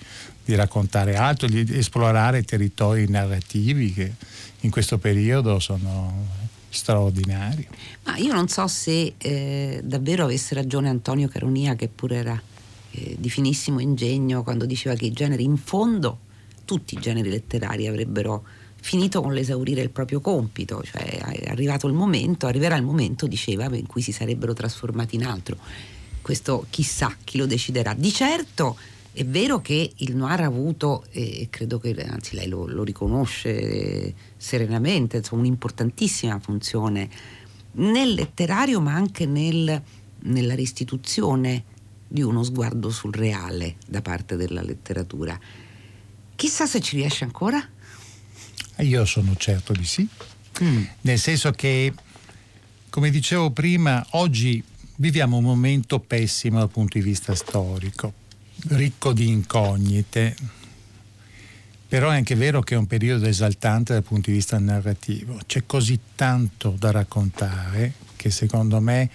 di 0.45 0.55
raccontare 0.55 1.17
altro, 1.17 1.47
di 1.47 1.65
esplorare 1.77 2.43
territori 2.43 3.09
narrativi 3.09 3.93
che 3.93 4.13
in 4.61 4.71
questo 4.71 4.99
periodo 4.99 5.59
sono 5.59 6.41
straordinari. 6.69 7.67
Ma 8.05 8.17
io 8.17 8.33
non 8.33 8.49
so 8.49 8.67
se 8.67 9.15
eh, 9.19 9.81
davvero 9.85 10.25
avesse 10.25 10.55
ragione 10.55 10.89
Antonio 10.89 11.29
Caronia, 11.29 11.75
che 11.75 11.89
pure 11.89 12.17
era 12.17 12.43
eh, 12.91 13.17
di 13.19 13.31
finissimo 13.31 13.81
ingegno, 13.81 14.43
quando 14.43 14.65
diceva 14.65 14.95
che 14.95 15.07
i 15.07 15.13
generi, 15.13 15.45
in 15.45 15.57
fondo, 15.57 16.19
tutti 16.65 16.95
i 16.95 17.01
generi 17.01 17.29
letterari 17.29 17.87
avrebbero 17.87 18.45
finito 18.81 19.23
con 19.23 19.33
l'esaurire 19.33 19.81
il 19.81 19.91
proprio 19.91 20.21
compito, 20.21 20.83
cioè 20.83 21.03
è 21.03 21.49
arrivato 21.51 21.87
il 21.87 21.93
momento, 21.93 22.47
arriverà 22.47 22.77
il 22.77 22.83
momento, 22.83 23.27
diceva, 23.27 23.67
in 23.77 23.87
cui 23.87 24.03
si 24.03 24.11
sarebbero 24.11 24.55
trasformati 24.55 25.15
in 25.15 25.25
altro. 25.25 25.57
Questo 26.21 26.67
chissà 26.71 27.15
chi 27.23 27.39
lo 27.39 27.47
deciderà. 27.47 27.95
Di 27.95 28.13
certo 28.13 28.77
è 29.15 29.25
vero 29.27 29.61
che 29.61 29.93
il 29.95 30.17
noir 30.17 30.41
ha 30.41 30.47
avuto, 30.47 31.05
e 31.11 31.49
credo 31.51 31.79
che 31.79 31.95
anzi 32.03 32.35
lei 32.35 32.49
lo, 32.49 32.67
lo 32.67 32.83
riconosce 32.83 34.15
serenamente, 34.37 35.19
insomma, 35.19 35.43
un'importantissima 35.43 36.39
funzione 36.39 37.11
nel 37.73 38.15
letterario 38.15 38.81
ma 38.81 38.95
anche 38.95 39.27
nel, 39.27 39.83
nella 40.21 40.55
restituzione 40.55 41.65
di 42.09 42.23
uno 42.23 42.43
sguardo 42.43 42.91
sul 42.91 43.13
reale 43.13 43.77
da 43.87 44.01
parte 44.01 44.37
della 44.37 44.63
letteratura. 44.63 45.39
Chissà 46.35 46.67
se 46.67 46.81
ci 46.81 46.97
riesce 46.97 47.25
ancora. 47.25 47.67
Io 48.79 49.05
sono 49.05 49.37
certo 49.37 49.75
di 49.75 49.85
sì, 49.85 50.09
mm. 50.63 50.85
nel 51.03 51.19
senso 51.19 51.51
che, 51.51 51.93
come 52.89 53.11
dicevo 53.11 53.51
prima, 53.51 54.05
oggi 54.13 54.63
viviamo 54.97 55.37
un 55.37 55.45
momento 55.45 56.01
pessimo 56.01 56.59
dal 56.59 56.71
punto 56.71 56.97
di 56.97 57.05
vista 57.05 57.35
storico 57.35 58.21
ricco 58.69 59.13
di 59.13 59.29
incognite, 59.29 60.37
però 61.89 62.11
è 62.11 62.17
anche 62.17 62.35
vero 62.35 62.61
che 62.63 62.75
è 62.75 62.79
un 62.79 62.87
periodo 62.87 63.27
esaltante 63.27 63.93
dal 63.93 64.03
punto 64.03 64.31
di 64.31 64.37
vista 64.37 64.59
narrativo. 64.59 65.39
C'è 65.47 65.65
così 65.67 65.99
tanto 66.15 66.75
da 66.79 66.91
raccontare 66.91 67.93
che 68.17 68.31
secondo 68.31 68.81
me 68.81 69.11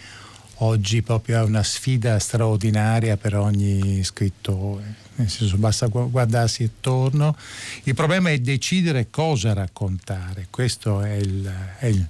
oggi 0.60 1.02
proprio 1.02 1.40
è 1.40 1.44
una 1.44 1.64
sfida 1.64 2.20
straordinaria 2.20 3.18
per 3.18 3.36
ogni 3.36 4.04
scrittore. 4.04 5.06
Nel 5.16 5.30
senso, 5.30 5.58
basta 5.58 5.88
guardarsi 5.88 6.64
attorno. 6.64 7.36
Il 7.84 7.96
problema 7.96 8.30
è 8.30 8.38
decidere 8.38 9.10
cosa 9.10 9.54
raccontare. 9.54 10.48
Questo 10.52 11.02
è 11.02 11.14
il, 11.14 11.52
è 11.80 11.88
il, 11.88 12.08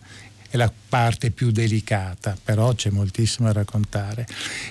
è 0.50 0.58
la 0.58 0.72
parte 0.90 1.32
più 1.32 1.52
delicata, 1.52 2.38
però 2.42 2.74
c'è 2.74 2.90
moltissimo 2.90 3.48
da 3.48 3.54
raccontare. 3.54 4.26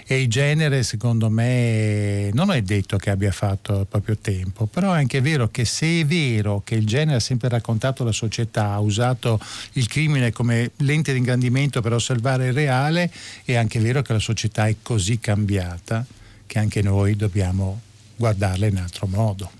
E 0.07 0.23
il 0.23 0.29
genere, 0.29 0.83
secondo 0.83 1.29
me, 1.29 2.31
non 2.33 2.51
è 2.51 2.63
detto 2.63 2.97
che 2.97 3.11
abbia 3.11 3.33
fatto 3.33 3.87
proprio 3.89 4.17
tempo, 4.17 4.67
però 4.67 4.93
è 4.93 4.99
anche 4.99 5.21
vero 5.21 5.49
che 5.49 5.65
se 5.65 6.01
è 6.01 6.07
vero 6.07 6.63
che 6.65 6.75
il 6.75 6.87
genere 6.87 7.19
ha 7.19 7.21
sempre 7.21 7.49
raccontato 7.49 8.05
la 8.05 8.13
società, 8.13 8.73
ha 8.73 8.81
usato 8.81 9.39
il 9.73 9.87
crimine 9.87 10.33
come 10.33 10.71
lente 10.79 11.13
di 11.13 11.19
ingrandimento 11.19 11.81
per 11.81 11.93
osservare 11.93 12.47
il 12.47 12.53
reale, 12.53 13.13
è 13.45 13.55
anche 13.55 13.79
vero 13.79 14.03
che 14.03 14.13
la 14.13 14.19
società 14.19 14.67
è 14.67 14.77
così 14.83 15.19
cambiata 15.19 16.05
che 16.47 16.59
anche 16.59 16.81
noi 16.81 17.17
dobbiamo 17.17 17.81
guardarla 18.17 18.67
in 18.67 18.79
altro 18.79 19.07
modo. 19.07 19.51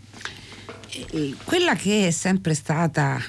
Quella 1.45 1.75
che 1.75 2.07
è 2.07 2.11
sempre 2.11 2.55
stata 2.55 3.21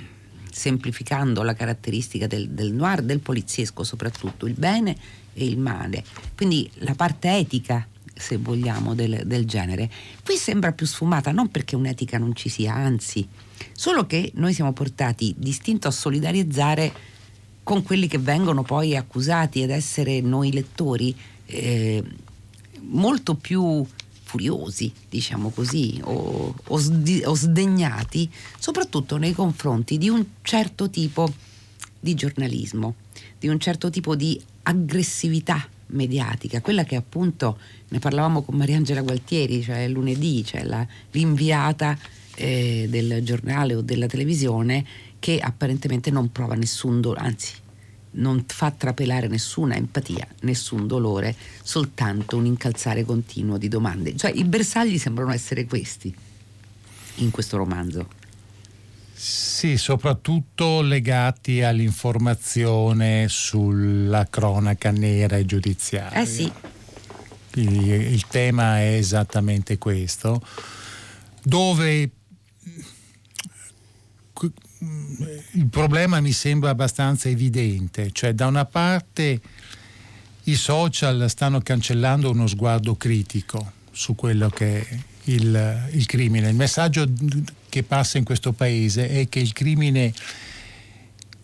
semplificando 0.57 1.43
la 1.43 1.53
caratteristica 1.53 2.25
del, 2.25 2.49
del 2.49 2.73
noir, 2.73 3.03
del 3.03 3.19
poliziesco 3.19 3.83
soprattutto, 3.83 4.47
il 4.47 4.55
bene 4.55 4.97
e 5.33 5.45
il 5.45 5.59
male. 5.59 6.03
Quindi 6.35 6.69
la 6.79 6.95
parte 6.95 7.37
etica 7.37 7.87
se 8.15 8.37
vogliamo, 8.37 8.95
del, 8.95 9.21
del, 9.25 9.45
genere. 9.45 9.87
Qui 10.25 10.37
sembra 10.37 10.71
più 10.71 10.87
sfumata, 10.87 11.31
non 11.31 11.49
perché 11.49 11.75
un'etica 11.75 12.17
non 12.17 12.35
ci 12.35 12.49
sia, 12.49 12.73
anzi, 12.73 13.27
solo 13.73 14.07
che 14.07 14.31
noi 14.35 14.53
siamo 14.53 14.73
portati 14.73 15.35
distinto 15.37 15.87
a 15.87 15.91
solidarizzare 15.91 16.91
con 17.61 17.83
quelli 17.83 18.07
che 18.07 18.17
vengono 18.17 18.63
poi 18.63 18.95
accusati 18.95 19.61
ad 19.61 19.69
essere 19.69 20.19
noi 20.21 20.51
lettori 20.51 21.15
eh, 21.45 22.03
molto 22.87 23.35
più 23.35 23.85
furiosi, 24.27 24.91
diciamo 25.07 25.49
così, 25.51 26.01
o, 26.03 26.53
o, 26.61 26.77
sdi, 26.77 27.23
o 27.23 27.33
sdegnati, 27.33 28.29
soprattutto 28.59 29.15
nei 29.15 29.31
confronti 29.31 29.97
di 29.97 30.09
un 30.09 30.23
certo 30.41 30.89
tipo 30.89 31.31
di 31.97 32.13
giornalismo, 32.13 32.95
di 33.39 33.47
un 33.47 33.57
certo 33.57 33.89
tipo 33.89 34.17
di 34.17 34.39
aggressività 34.63 35.65
mediatica, 35.87 36.59
quella 36.59 36.83
che 36.83 36.97
appunto 36.97 37.57
ne 37.87 37.99
parlavamo 37.99 38.41
con 38.41 38.55
Mariangela 38.55 39.01
Gualtieri, 39.01 39.63
cioè 39.63 39.87
lunedì, 39.87 40.43
cioè 40.43 40.63
la, 40.63 40.85
l'inviata 41.11 41.97
eh, 42.35 42.87
del 42.89 43.23
giornale 43.23 43.75
o 43.75 43.81
della 43.81 44.07
televisione 44.07 44.85
che 45.19 45.39
apparentemente 45.39 46.11
non 46.11 46.33
prova 46.33 46.55
nessun 46.55 46.99
dolore, 46.99 47.21
anzi 47.21 47.53
non 48.11 48.45
fa 48.47 48.71
trapelare 48.71 49.27
nessuna 49.27 49.75
empatia, 49.75 50.27
nessun 50.41 50.87
dolore, 50.87 51.35
soltanto 51.61 52.37
un 52.37 52.45
incalzare 52.45 53.03
continuo 53.03 53.57
di 53.57 53.67
domande. 53.67 54.15
Cioè 54.15 54.31
i 54.31 54.43
bersagli 54.43 54.97
sembrano 54.97 55.31
essere 55.31 55.65
questi 55.65 56.13
in 57.15 57.31
questo 57.31 57.57
romanzo. 57.57 58.07
Sì, 59.13 59.77
soprattutto 59.77 60.81
legati 60.81 61.63
all'informazione 61.63 63.25
sulla 63.27 64.27
cronaca 64.29 64.91
nera 64.91 65.37
e 65.37 65.45
giudiziaria. 65.45 66.21
Eh 66.21 66.25
sì. 66.27 66.51
Quindi 67.51 67.89
il 67.89 68.27
tema 68.27 68.79
è 68.79 68.93
esattamente 68.93 69.79
questo, 69.79 70.39
dove 71.41 72.11
il 74.79 75.67
problema 75.69 76.19
mi 76.19 76.31
sembra 76.31 76.69
abbastanza 76.69 77.29
evidente, 77.29 78.11
cioè 78.11 78.33
da 78.33 78.45
una 78.45 78.65
parte 78.65 79.41
i 80.43 80.55
social 80.55 81.29
stanno 81.29 81.61
cancellando 81.61 82.29
uno 82.29 82.47
sguardo 82.47 82.95
critico 82.95 83.73
su 83.91 84.15
quello 84.15 84.49
che 84.49 84.87
è 84.87 84.99
il, 85.25 85.89
il 85.91 86.05
crimine. 86.05 86.49
Il 86.49 86.55
messaggio 86.55 87.05
che 87.69 87.83
passa 87.83 88.17
in 88.17 88.23
questo 88.23 88.53
paese 88.53 89.09
è 89.09 89.27
che 89.27 89.39
il 89.39 89.51
crimine 89.53 90.13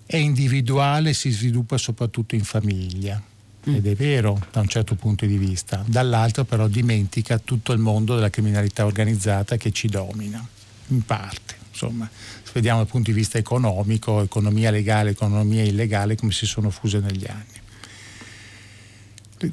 è 0.05 0.17
individuale 0.17 1.09
e 1.09 1.13
si 1.13 1.31
sviluppa 1.31 1.77
soprattutto 1.77 2.35
in 2.35 2.43
famiglia. 2.43 3.21
Mm. 3.69 3.75
Ed 3.75 3.87
è 3.87 3.95
vero 3.95 4.45
da 4.51 4.59
un 4.59 4.67
certo 4.67 4.95
punto 4.95 5.25
di 5.25 5.37
vista, 5.37 5.83
dall'altro 5.87 6.43
però 6.43 6.67
dimentica 6.67 7.39
tutto 7.39 7.71
il 7.71 7.79
mondo 7.79 8.15
della 8.15 8.29
criminalità 8.29 8.85
organizzata 8.85 9.57
che 9.57 9.71
ci 9.71 9.87
domina, 9.87 10.45
in 10.87 11.03
parte. 11.03 11.62
Insomma, 11.73 12.07
vediamo 12.53 12.79
dal 12.79 12.87
punto 12.87 13.09
di 13.09 13.17
vista 13.17 13.39
economico, 13.39 14.21
economia 14.21 14.69
legale, 14.69 15.09
economia 15.09 15.63
illegale, 15.63 16.15
come 16.15 16.31
si 16.31 16.45
sono 16.45 16.69
fuse 16.69 16.99
negli 16.99 17.25
anni. 17.27 17.61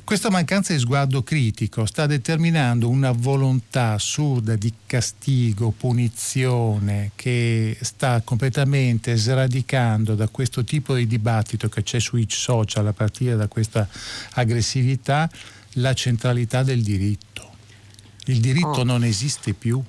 Questa 0.05 0.31
mancanza 0.31 0.73
di 0.73 0.79
sguardo 0.79 1.25
critico 1.25 1.85
sta 1.85 2.07
determinando 2.07 2.89
una 2.89 3.11
volontà 3.11 3.95
assurda 3.95 4.55
di 4.55 4.73
castigo, 4.87 5.71
punizione, 5.71 7.11
che 7.17 7.77
sta 7.81 8.21
completamente 8.23 9.17
sradicando 9.17 10.15
da 10.15 10.29
questo 10.29 10.63
tipo 10.63 10.95
di 10.95 11.09
dibattito 11.09 11.69
che 11.69 11.83
c'è 11.83 11.99
sui 11.99 12.27
social 12.29 12.87
a 12.87 12.93
partire 12.93 13.35
da 13.35 13.49
questa 13.49 13.89
aggressività 14.35 15.29
la 15.75 15.95
centralità 15.95 16.63
del 16.63 16.83
diritto. 16.83 17.49
Il 18.27 18.41
diritto 18.41 18.81
oh. 18.81 18.85
non 18.85 19.03
esiste 19.03 19.55
più, 19.55 19.83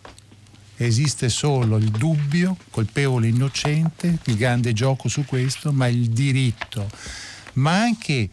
esiste 0.85 1.29
solo 1.29 1.77
il 1.77 1.89
dubbio, 1.89 2.57
colpevole 2.69 3.27
innocente, 3.27 4.19
il 4.25 4.35
grande 4.35 4.73
gioco 4.73 5.07
su 5.07 5.25
questo, 5.25 5.71
ma 5.71 5.87
il 5.87 6.09
diritto, 6.09 6.89
ma 7.53 7.81
anche 7.81 8.29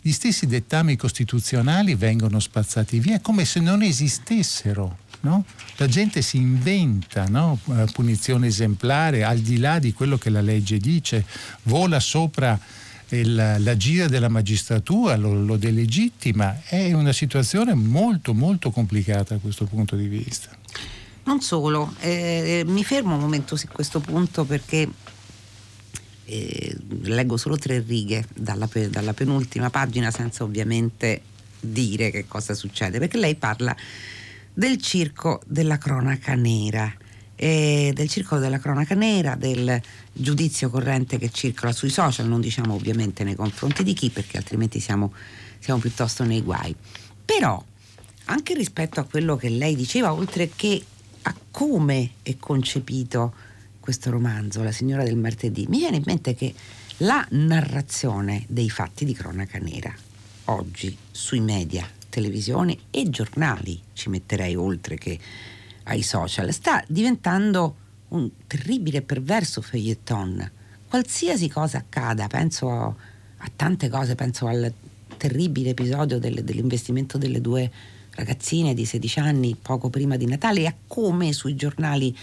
gli 0.00 0.12
stessi 0.12 0.46
dettami 0.46 0.96
costituzionali 0.96 1.94
vengono 1.94 2.40
spazzati 2.40 2.98
via 2.98 3.20
come 3.20 3.44
se 3.44 3.60
non 3.60 3.82
esistessero. 3.82 4.98
No? 5.20 5.44
La 5.76 5.88
gente 5.88 6.22
si 6.22 6.36
inventa 6.36 7.24
no? 7.24 7.58
Eh, 7.70 7.86
punizione 7.92 8.46
esemplare 8.46 9.24
al 9.24 9.40
di 9.40 9.58
là 9.58 9.80
di 9.80 9.92
quello 9.92 10.16
che 10.16 10.30
la 10.30 10.40
legge 10.40 10.78
dice, 10.78 11.24
vola 11.64 11.98
sopra 11.98 12.58
il, 13.10 13.34
l'agire 13.34 14.08
della 14.08 14.28
magistratura, 14.28 15.16
lo, 15.16 15.34
lo 15.34 15.56
delegittima. 15.56 16.62
È 16.62 16.92
una 16.92 17.12
situazione 17.12 17.74
molto 17.74 18.32
molto 18.32 18.70
complicata 18.70 19.34
da 19.34 19.40
questo 19.40 19.64
punto 19.64 19.96
di 19.96 20.06
vista. 20.06 20.57
Non 21.28 21.42
solo, 21.42 21.92
eh, 22.00 22.62
mi 22.66 22.82
fermo 22.82 23.14
un 23.14 23.20
momento 23.20 23.54
su 23.54 23.68
questo 23.70 24.00
punto 24.00 24.46
perché 24.46 24.88
eh, 26.24 26.76
leggo 27.02 27.36
solo 27.36 27.58
tre 27.58 27.84
righe 27.86 28.26
dalla, 28.34 28.66
dalla 28.88 29.12
penultima 29.12 29.68
pagina 29.68 30.10
senza 30.10 30.42
ovviamente 30.42 31.20
dire 31.60 32.10
che 32.10 32.26
cosa 32.26 32.54
succede, 32.54 32.98
perché 32.98 33.18
lei 33.18 33.34
parla 33.34 33.76
del 34.54 34.80
circo 34.80 35.42
della 35.44 35.76
cronaca 35.76 36.34
nera. 36.34 36.90
E 37.36 37.92
del 37.94 38.08
circolo 38.08 38.40
della 38.40 38.58
cronaca 38.58 38.94
nera, 38.94 39.34
del 39.34 39.78
giudizio 40.10 40.70
corrente 40.70 41.18
che 41.18 41.30
circola 41.30 41.72
sui 41.72 41.90
social, 41.90 42.26
non 42.26 42.40
diciamo 42.40 42.72
ovviamente 42.72 43.22
nei 43.22 43.34
confronti 43.34 43.82
di 43.82 43.92
chi, 43.92 44.08
perché 44.08 44.38
altrimenti 44.38 44.80
siamo, 44.80 45.12
siamo 45.58 45.78
piuttosto 45.78 46.24
nei 46.24 46.40
guai. 46.40 46.74
Però, 47.22 47.62
anche 48.24 48.54
rispetto 48.54 48.98
a 48.98 49.04
quello 49.04 49.36
che 49.36 49.50
lei 49.50 49.76
diceva, 49.76 50.14
oltre 50.14 50.50
che 50.56 50.82
a 51.28 51.34
come 51.50 52.12
è 52.22 52.36
concepito 52.38 53.34
questo 53.80 54.10
romanzo, 54.10 54.62
La 54.62 54.72
signora 54.72 55.04
del 55.04 55.16
martedì, 55.16 55.66
mi 55.68 55.78
viene 55.78 55.96
in 55.96 56.02
mente 56.06 56.34
che 56.34 56.54
la 56.98 57.24
narrazione 57.30 58.44
dei 58.48 58.68
fatti 58.70 59.04
di 59.04 59.12
cronaca 59.12 59.58
nera 59.58 59.94
oggi 60.46 60.96
sui 61.10 61.40
media, 61.40 61.86
televisioni 62.08 62.78
e 62.90 63.08
giornali, 63.10 63.80
ci 63.92 64.08
metterei 64.08 64.54
oltre 64.56 64.96
che 64.96 65.18
ai 65.84 66.02
social, 66.02 66.52
sta 66.52 66.82
diventando 66.88 67.76
un 68.08 68.30
terribile 68.46 68.98
e 68.98 69.02
perverso 69.02 69.60
feuilleton. 69.60 70.50
Qualsiasi 70.88 71.48
cosa 71.48 71.78
accada, 71.78 72.26
penso 72.26 72.70
a, 72.70 72.86
a 72.86 73.50
tante 73.54 73.88
cose, 73.90 74.14
penso 74.14 74.46
al 74.46 74.72
terribile 75.18 75.70
episodio 75.70 76.18
del, 76.18 76.42
dell'investimento 76.42 77.18
delle 77.18 77.40
due 77.42 77.70
ragazzine 78.18 78.74
di 78.74 78.84
16 78.84 79.20
anni 79.20 79.56
poco 79.60 79.90
prima 79.90 80.16
di 80.16 80.26
Natale 80.26 80.60
e 80.62 80.66
a 80.66 80.74
come 80.86 81.32
sui 81.32 81.54
giornali 81.54 82.16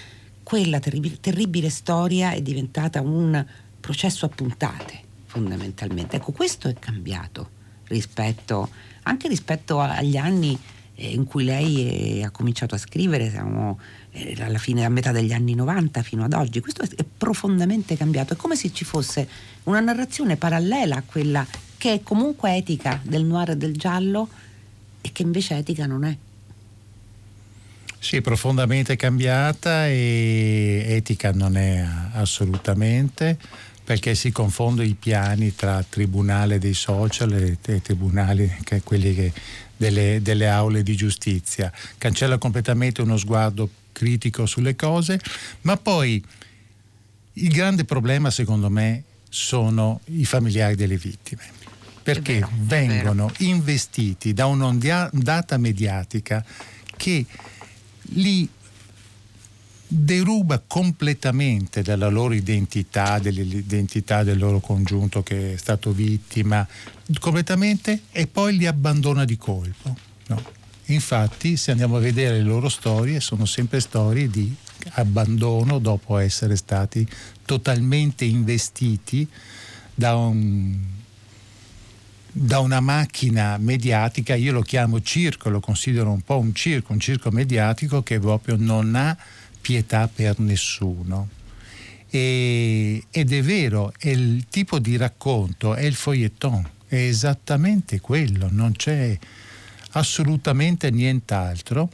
quella 0.44 0.80
terribile, 0.80 1.20
terribile 1.22 1.70
storia 1.70 2.32
è 2.32 2.42
diventata 2.42 3.02
un 3.02 3.44
processo 3.80 4.26
a 4.26 4.30
puntate 4.30 5.00
fondamentalmente. 5.26 6.18
Ecco, 6.18 6.34
questo 6.34 6.68
è 6.68 6.74
cambiato 6.74 7.50
rispetto, 7.88 8.70
anche 9.04 9.28
rispetto 9.28 9.80
agli 9.80 10.18
anni 10.18 10.58
eh, 10.96 11.14
in 11.14 11.24
cui 11.24 11.46
lei 11.46 12.22
ha 12.24 12.30
cominciato 12.30 12.76
a 12.76 12.78
scrivere, 12.78 13.30
siamo 13.30 13.80
eh, 14.12 14.36
alla 14.40 14.58
fine, 14.58 14.84
a 14.84 14.90
metà 14.90 15.12
degli 15.12 15.32
anni 15.32 15.56
90 15.56 16.02
fino 16.04 16.26
ad 16.26 16.34
oggi. 16.34 16.60
Questo 16.60 16.84
è 16.84 17.06
profondamente 17.06 17.96
cambiato. 17.96 18.34
È 18.34 18.38
come 18.38 18.58
se 18.58 18.72
ci 18.74 18.84
fosse 18.84 19.28
una 19.64 19.80
narrazione 19.80 20.36
parallela 20.36 20.98
a 20.98 21.04
quella 21.06 21.46
che 21.78 21.94
è 21.94 22.04
comunque 22.04 22.56
etica 22.56 23.00
del 23.02 23.24
noir 23.24 23.52
e 23.52 23.58
del 23.58 23.76
giallo 23.78 24.28
e 25.06 25.12
che 25.12 25.22
invece 25.22 25.56
etica 25.58 25.86
non 25.86 26.04
è. 26.04 26.18
Sì, 28.00 28.22
profondamente 28.22 28.96
cambiata 28.96 29.88
e 29.88 30.84
etica 30.88 31.32
non 31.32 31.56
è 31.58 31.88
assolutamente 32.14 33.38
perché 33.84 34.16
si 34.16 34.32
confondono 34.32 34.88
i 34.88 34.96
piani 34.96 35.54
tra 35.54 35.86
tribunale 35.88 36.58
dei 36.58 36.74
social 36.74 37.34
e 37.34 37.82
tribunali, 37.82 38.52
che 38.64 38.82
quelli 38.82 39.14
che, 39.14 39.32
delle, 39.78 40.24
delle 40.24 40.48
aule 40.48 40.82
di 40.82 40.96
giustizia. 40.96 41.72
Cancella 42.00 42.40
completamente 42.40 43.04
uno 43.04 43.16
sguardo 43.16 43.70
critico 43.92 44.48
sulle 44.48 44.76
cose, 44.76 45.20
ma 45.62 45.78
poi 45.78 46.24
il 47.34 47.52
grande 47.52 47.86
problema 47.86 48.32
secondo 48.32 48.72
me 48.72 49.04
sono 49.30 50.02
i 50.06 50.26
familiari 50.26 50.76
delle 50.76 50.98
vittime 50.98 51.55
perché 52.06 52.34
vero, 52.34 52.50
vengono 52.60 53.32
investiti 53.40 54.32
da 54.32 54.46
un'ondata 54.46 55.58
mediatica 55.58 56.46
che 56.96 57.26
li 58.10 58.48
deruba 59.88 60.62
completamente 60.68 61.82
dalla 61.82 62.10
loro 62.10 62.36
identità, 62.36 63.18
dell'identità 63.18 64.22
del 64.22 64.38
loro 64.38 64.60
congiunto 64.60 65.24
che 65.24 65.54
è 65.54 65.58
stato 65.58 65.94
vittima, 65.94 66.68
completamente 67.20 68.02
e 68.12 68.28
poi 68.28 68.56
li 68.56 68.68
abbandona 68.68 69.26
di 69.26 69.38
colpo. 69.38 69.98
No. 70.28 70.44
Infatti, 70.86 71.58
se 71.58 71.72
andiamo 71.72 71.98
a 71.98 72.02
vedere 72.02 72.38
le 72.38 72.44
loro 72.44 72.70
storie, 72.70 73.20
sono 73.20 73.46
sempre 73.46 73.80
storie 73.80 74.30
di 74.30 74.56
abbandono 74.92 75.80
dopo 75.80 76.20
essere 76.20 76.56
stati 76.56 77.08
totalmente 77.46 78.26
investiti 78.26 79.28
da 79.96 80.16
un 80.16 80.94
da 82.38 82.60
una 82.60 82.82
macchina 82.82 83.58
mediatica, 83.58 84.36
io 84.36 84.52
lo 84.52 84.62
chiamo 84.62 85.02
circo, 85.02 85.48
lo 85.48 85.62
considero 85.62 86.12
un 86.12 86.20
po' 86.20 86.38
un 86.38 86.54
circo, 86.54 86.92
un 86.92 87.00
circo 87.00 87.32
mediatico 87.32 88.04
che 88.04 88.20
proprio 88.20 88.58
non 88.58 88.94
ha 88.96 89.16
pietà 89.62 90.10
per 90.14 90.38
nessuno. 90.40 91.30
E, 92.10 93.06
ed 93.10 93.32
è 93.32 93.42
vero, 93.42 93.94
è 93.98 94.10
il 94.10 94.48
tipo 94.50 94.80
di 94.80 94.98
racconto, 94.98 95.76
è 95.76 95.84
il 95.84 95.94
feuilleton, 95.96 96.70
è 96.88 96.96
esattamente 96.96 98.02
quello, 98.02 98.50
non 98.52 98.74
c'è 98.74 99.18
assolutamente 99.92 100.92
nient'altro, 100.92 101.90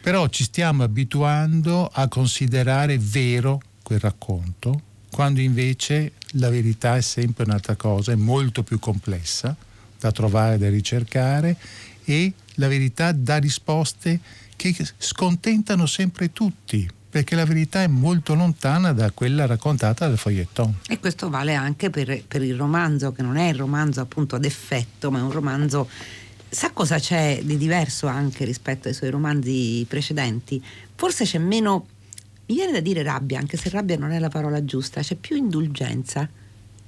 però 0.00 0.26
ci 0.26 0.42
stiamo 0.42 0.82
abituando 0.82 1.86
a 1.86 2.08
considerare 2.08 2.98
vero 2.98 3.62
quel 3.80 4.00
racconto, 4.00 4.80
quando 5.08 5.40
invece 5.40 6.14
la 6.32 6.50
verità 6.50 6.96
è 6.96 7.00
sempre 7.00 7.44
un'altra 7.44 7.76
cosa, 7.76 8.10
è 8.10 8.16
molto 8.16 8.64
più 8.64 8.80
complessa 8.80 9.56
da 10.04 10.12
trovare, 10.12 10.58
da 10.58 10.68
ricercare 10.68 11.56
e 12.04 12.32
la 12.56 12.68
verità 12.68 13.12
dà 13.12 13.38
risposte 13.38 14.20
che 14.56 14.74
scontentano 14.98 15.86
sempre 15.86 16.32
tutti 16.32 16.88
perché 17.14 17.36
la 17.36 17.44
verità 17.44 17.82
è 17.82 17.86
molto 17.86 18.34
lontana 18.34 18.92
da 18.92 19.12
quella 19.12 19.46
raccontata 19.46 20.08
dal 20.08 20.18
foglietton. 20.18 20.80
E 20.88 20.98
questo 20.98 21.30
vale 21.30 21.54
anche 21.54 21.88
per, 21.88 22.24
per, 22.26 22.42
il 22.42 22.56
romanzo, 22.56 23.12
che 23.12 23.22
non 23.22 23.36
è 23.36 23.50
il 23.50 23.54
romanzo 23.54 24.00
appunto 24.00 24.34
ad 24.34 24.44
effetto, 24.44 25.12
ma 25.12 25.20
è 25.20 25.22
un 25.22 25.30
romanzo... 25.30 25.88
Sa 26.48 26.72
cosa 26.72 26.98
c'è 26.98 27.40
di 27.44 27.56
diverso 27.56 28.08
anche 28.08 28.44
rispetto 28.44 28.88
ai 28.88 28.94
suoi 28.94 29.10
romanzi 29.10 29.84
precedenti? 29.88 30.60
Forse 30.96 31.24
c'è 31.24 31.38
meno, 31.38 31.86
mi 32.46 32.56
viene 32.56 32.72
da 32.72 32.80
dire 32.80 33.04
rabbia, 33.04 33.38
anche 33.38 33.56
se 33.56 33.68
rabbia 33.68 33.96
non 33.96 34.10
è 34.10 34.18
la 34.18 34.28
parola 34.28 34.64
giusta, 34.64 35.00
c'è 35.00 35.14
più 35.14 35.36
indulgenza 35.36 36.28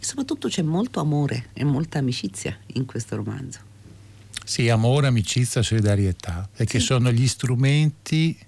soprattutto 0.06 0.46
c'è 0.46 0.62
molto 0.62 1.00
amore 1.00 1.48
e 1.52 1.64
molta 1.64 1.98
amicizia 1.98 2.56
in 2.74 2.86
questo 2.86 3.16
romanzo. 3.16 3.58
Sì, 4.44 4.68
amore, 4.68 5.08
amicizia, 5.08 5.62
solidarietà, 5.62 6.48
perché 6.54 6.78
sì. 6.78 6.84
sono 6.84 7.10
gli 7.10 7.26
strumenti 7.26 8.38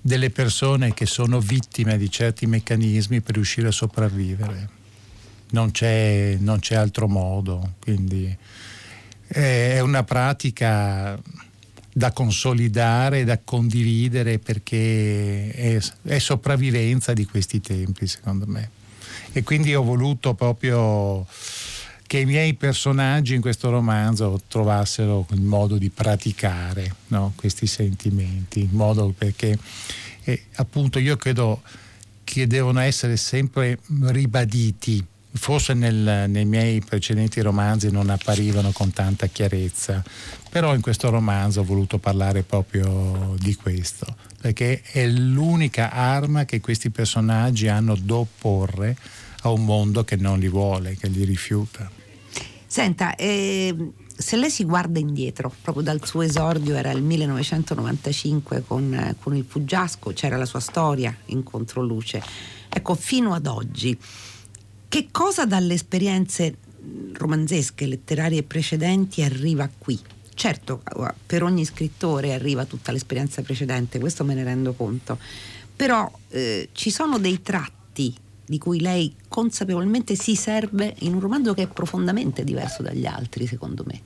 delle 0.00 0.30
persone 0.30 0.94
che 0.94 1.06
sono 1.06 1.40
vittime 1.40 1.98
di 1.98 2.08
certi 2.08 2.46
meccanismi 2.46 3.20
per 3.20 3.34
riuscire 3.34 3.66
a 3.66 3.72
sopravvivere. 3.72 4.68
Non 5.50 5.72
c'è, 5.72 6.36
non 6.38 6.60
c'è 6.60 6.76
altro 6.76 7.08
modo, 7.08 7.74
quindi 7.80 8.34
è 9.26 9.80
una 9.80 10.04
pratica 10.04 11.20
da 11.92 12.12
consolidare, 12.12 13.24
da 13.24 13.40
condividere 13.42 14.38
perché 14.38 15.50
è, 15.50 15.82
è 16.04 16.18
sopravvivenza 16.20 17.12
di 17.12 17.26
questi 17.26 17.60
tempi 17.60 18.06
secondo 18.06 18.46
me. 18.46 18.80
E 19.32 19.42
quindi 19.42 19.74
ho 19.74 19.82
voluto 19.82 20.34
proprio 20.34 21.26
che 22.06 22.18
i 22.18 22.26
miei 22.26 22.52
personaggi 22.52 23.34
in 23.34 23.40
questo 23.40 23.70
romanzo 23.70 24.40
trovassero 24.46 25.26
il 25.30 25.40
modo 25.40 25.78
di 25.78 25.88
praticare 25.88 26.94
no? 27.08 27.32
questi 27.36 27.66
sentimenti, 27.66 28.60
in 28.60 28.72
modo 28.72 29.14
perché 29.16 29.58
eh, 30.24 30.42
appunto 30.56 30.98
io 30.98 31.16
credo 31.16 31.62
che 32.22 32.46
devono 32.46 32.80
essere 32.80 33.16
sempre 33.16 33.78
ribaditi 34.02 35.02
forse 35.34 35.74
nel, 35.74 36.28
nei 36.28 36.44
miei 36.44 36.80
precedenti 36.80 37.40
romanzi 37.40 37.90
non 37.90 38.10
apparivano 38.10 38.70
con 38.72 38.92
tanta 38.92 39.26
chiarezza, 39.26 40.02
però 40.50 40.74
in 40.74 40.80
questo 40.80 41.10
romanzo 41.10 41.60
ho 41.60 41.64
voluto 41.64 41.98
parlare 41.98 42.42
proprio 42.42 43.34
di 43.38 43.54
questo, 43.54 44.16
perché 44.40 44.82
è 44.82 45.06
l'unica 45.06 45.90
arma 45.90 46.44
che 46.44 46.60
questi 46.60 46.90
personaggi 46.90 47.68
hanno 47.68 47.96
da 47.96 48.16
opporre 48.16 48.96
a 49.42 49.50
un 49.50 49.64
mondo 49.64 50.04
che 50.04 50.16
non 50.16 50.38
li 50.38 50.48
vuole, 50.48 50.96
che 50.96 51.08
li 51.08 51.24
rifiuta. 51.24 51.90
Senta, 52.66 53.16
eh, 53.16 53.74
se 54.16 54.36
lei 54.36 54.50
si 54.50 54.64
guarda 54.64 54.98
indietro, 54.98 55.52
proprio 55.62 55.82
dal 55.82 56.04
suo 56.06 56.22
esordio 56.22 56.74
era 56.74 56.90
il 56.90 57.02
1995 57.02 58.64
con, 58.66 59.16
con 59.20 59.34
il 59.34 59.44
Fuggiasco, 59.46 60.12
c'era 60.12 60.36
la 60.36 60.46
sua 60.46 60.60
storia 60.60 61.14
in 61.26 61.42
Controluce, 61.42 62.22
ecco, 62.68 62.94
fino 62.94 63.34
ad 63.34 63.46
oggi 63.46 63.98
che 64.92 65.08
cosa 65.10 65.46
dalle 65.46 65.72
esperienze 65.72 66.54
romanzesche, 67.14 67.86
letterarie 67.86 68.42
precedenti 68.42 69.22
arriva 69.22 69.66
qui? 69.78 69.98
Certo, 70.34 70.82
per 71.24 71.42
ogni 71.42 71.64
scrittore 71.64 72.34
arriva 72.34 72.66
tutta 72.66 72.92
l'esperienza 72.92 73.40
precedente, 73.40 73.98
questo 73.98 74.22
me 74.22 74.34
ne 74.34 74.44
rendo 74.44 74.74
conto, 74.74 75.18
però 75.74 76.12
eh, 76.28 76.68
ci 76.72 76.90
sono 76.90 77.16
dei 77.18 77.40
tratti 77.40 78.14
di 78.44 78.58
cui 78.58 78.80
lei 78.80 79.14
consapevolmente 79.28 80.14
si 80.14 80.36
serve 80.36 80.94
in 80.98 81.14
un 81.14 81.20
romanzo 81.20 81.54
che 81.54 81.62
è 81.62 81.68
profondamente 81.68 82.44
diverso 82.44 82.82
dagli 82.82 83.06
altri, 83.06 83.46
secondo 83.46 83.84
me. 83.86 83.98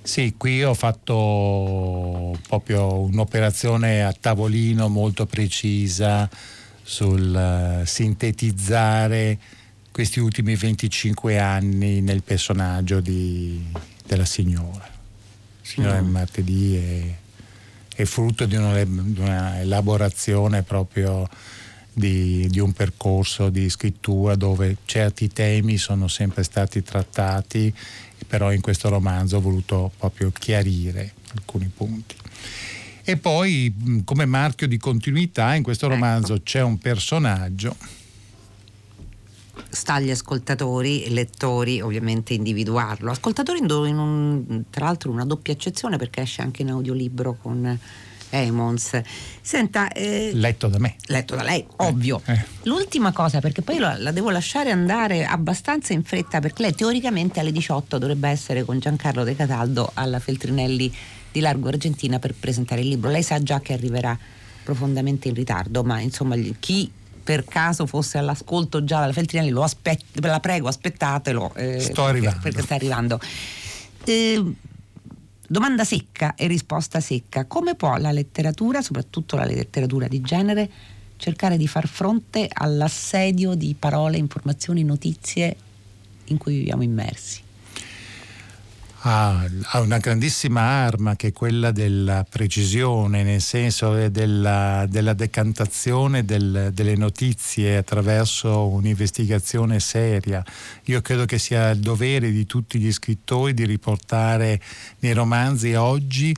Sì, 0.00 0.32
qui 0.38 0.64
ho 0.64 0.72
fatto 0.72 2.34
proprio 2.48 3.00
un'operazione 3.00 4.02
a 4.02 4.14
tavolino 4.18 4.88
molto 4.88 5.26
precisa 5.26 6.26
sul 6.82 7.82
uh, 7.82 7.84
sintetizzare 7.84 9.56
questi 9.98 10.20
ultimi 10.20 10.54
25 10.54 11.40
anni 11.40 12.00
nel 12.00 12.22
personaggio 12.22 13.00
di, 13.00 13.60
della 14.06 14.24
signora. 14.24 14.88
Signora 15.60 16.00
mm. 16.00 16.08
Martedì 16.08 16.76
è, 16.76 17.16
è 17.96 18.04
frutto 18.04 18.46
di, 18.46 18.54
una, 18.54 18.84
di 18.84 19.18
una 19.18 19.58
elaborazione 19.60 20.62
proprio 20.62 21.28
di, 21.92 22.46
di, 22.48 22.60
un 22.60 22.72
percorso 22.74 23.48
di 23.48 23.68
scrittura 23.68 24.36
dove 24.36 24.76
certi 24.84 25.32
temi 25.32 25.78
sono 25.78 26.06
sempre 26.06 26.44
stati 26.44 26.80
trattati, 26.84 27.74
però 28.24 28.52
in 28.52 28.60
questo 28.60 28.88
romanzo 28.88 29.38
ho 29.38 29.40
voluto 29.40 29.90
proprio 29.98 30.30
chiarire 30.30 31.14
alcuni 31.34 31.68
punti. 31.76 32.14
E 33.02 33.16
poi 33.16 34.02
come 34.04 34.26
marchio 34.26 34.68
di 34.68 34.76
continuità 34.76 35.56
in 35.56 35.64
questo 35.64 35.86
ecco. 35.86 35.94
romanzo 35.94 36.40
c'è 36.44 36.62
un 36.62 36.78
personaggio 36.78 37.96
sta 39.68 39.94
agli 39.94 40.10
ascoltatori 40.10 41.04
e 41.04 41.10
lettori 41.10 41.80
ovviamente 41.80 42.34
individuarlo. 42.34 43.10
Ascoltatori 43.10 43.58
in 43.58 43.70
un, 43.70 44.64
tra 44.70 44.86
l'altro 44.86 45.10
una 45.10 45.24
doppia 45.24 45.52
accezione 45.52 45.96
perché 45.96 46.22
esce 46.22 46.42
anche 46.42 46.62
in 46.62 46.70
audiolibro 46.70 47.36
con 47.40 47.78
Emons. 48.30 49.00
Senta, 49.40 49.90
eh, 49.92 50.30
letto 50.34 50.68
da 50.68 50.78
me. 50.78 50.96
Letto 51.06 51.34
da 51.34 51.42
lei, 51.42 51.64
ovvio. 51.76 52.20
Eh. 52.26 52.44
L'ultima 52.64 53.12
cosa, 53.12 53.40
perché 53.40 53.62
poi 53.62 53.78
la, 53.78 53.96
la, 53.98 54.10
devo 54.10 54.30
lasciare 54.30 54.70
andare 54.70 55.24
abbastanza 55.24 55.92
in 55.92 56.04
fretta, 56.04 56.40
perché 56.40 56.62
lei 56.62 56.74
teoricamente 56.74 57.40
alle 57.40 57.52
18 57.52 57.98
dovrebbe 57.98 58.28
essere 58.28 58.64
con 58.64 58.78
Giancarlo 58.78 59.24
De 59.24 59.34
Cataldo 59.34 59.90
alla 59.94 60.18
Feltrinelli 60.18 60.94
di 61.30 61.40
Largo 61.40 61.68
Argentina 61.68 62.18
per 62.18 62.34
presentare 62.34 62.82
il 62.82 62.88
libro. 62.88 63.10
Lei 63.10 63.22
sa 63.22 63.42
già 63.42 63.60
che 63.60 63.72
arriverà 63.72 64.16
profondamente 64.62 65.28
in 65.28 65.34
ritardo, 65.34 65.82
ma 65.82 66.00
insomma 66.00 66.36
chi 66.60 66.90
per 67.28 67.44
caso 67.44 67.84
fosse 67.84 68.16
all'ascolto 68.16 68.84
già 68.84 69.00
dalla 69.00 69.12
Feltrinelli, 69.12 69.50
lo 69.50 69.62
aspet- 69.62 70.18
la 70.24 70.40
prego, 70.40 70.66
aspettatelo. 70.66 71.52
Eh, 71.56 71.78
Sto 71.78 72.06
arrivando. 72.06 72.40
Perché, 72.40 72.56
perché 72.56 72.62
sta 72.62 72.74
arrivando. 72.74 73.20
Eh, 74.06 74.42
domanda 75.46 75.84
secca 75.84 76.34
e 76.36 76.46
risposta 76.46 77.00
secca. 77.00 77.44
Come 77.44 77.74
può 77.74 77.98
la 77.98 78.12
letteratura, 78.12 78.80
soprattutto 78.80 79.36
la 79.36 79.44
letteratura 79.44 80.08
di 80.08 80.22
genere, 80.22 80.70
cercare 81.18 81.58
di 81.58 81.68
far 81.68 81.86
fronte 81.86 82.48
all'assedio 82.50 83.52
di 83.52 83.76
parole, 83.78 84.16
informazioni, 84.16 84.82
notizie 84.82 85.54
in 86.28 86.38
cui 86.38 86.56
viviamo 86.56 86.82
immersi? 86.82 87.42
Ha, 89.00 89.46
ha, 89.62 89.80
una 89.80 89.98
grandissima 89.98 90.60
arma 90.60 91.14
che 91.14 91.28
è 91.28 91.32
quella 91.32 91.70
della 91.70 92.26
precisione, 92.28 93.22
nel 93.22 93.40
senso 93.40 94.08
della, 94.08 94.86
della 94.88 95.12
decantazione 95.12 96.24
del, 96.24 96.70
delle 96.72 96.96
notizie 96.96 97.76
attraverso 97.76 98.66
un'investigazione 98.66 99.78
seria. 99.78 100.44
Io 100.84 101.00
credo 101.00 101.26
che 101.26 101.38
sia 101.38 101.70
il 101.70 101.80
dovere 101.80 102.30
di 102.30 102.46
tutti 102.46 102.78
gli 102.78 102.92
scrittori 102.92 103.54
di 103.54 103.66
riportare 103.66 104.60
nei 105.00 105.12
romanzi 105.12 105.74
oggi 105.74 106.34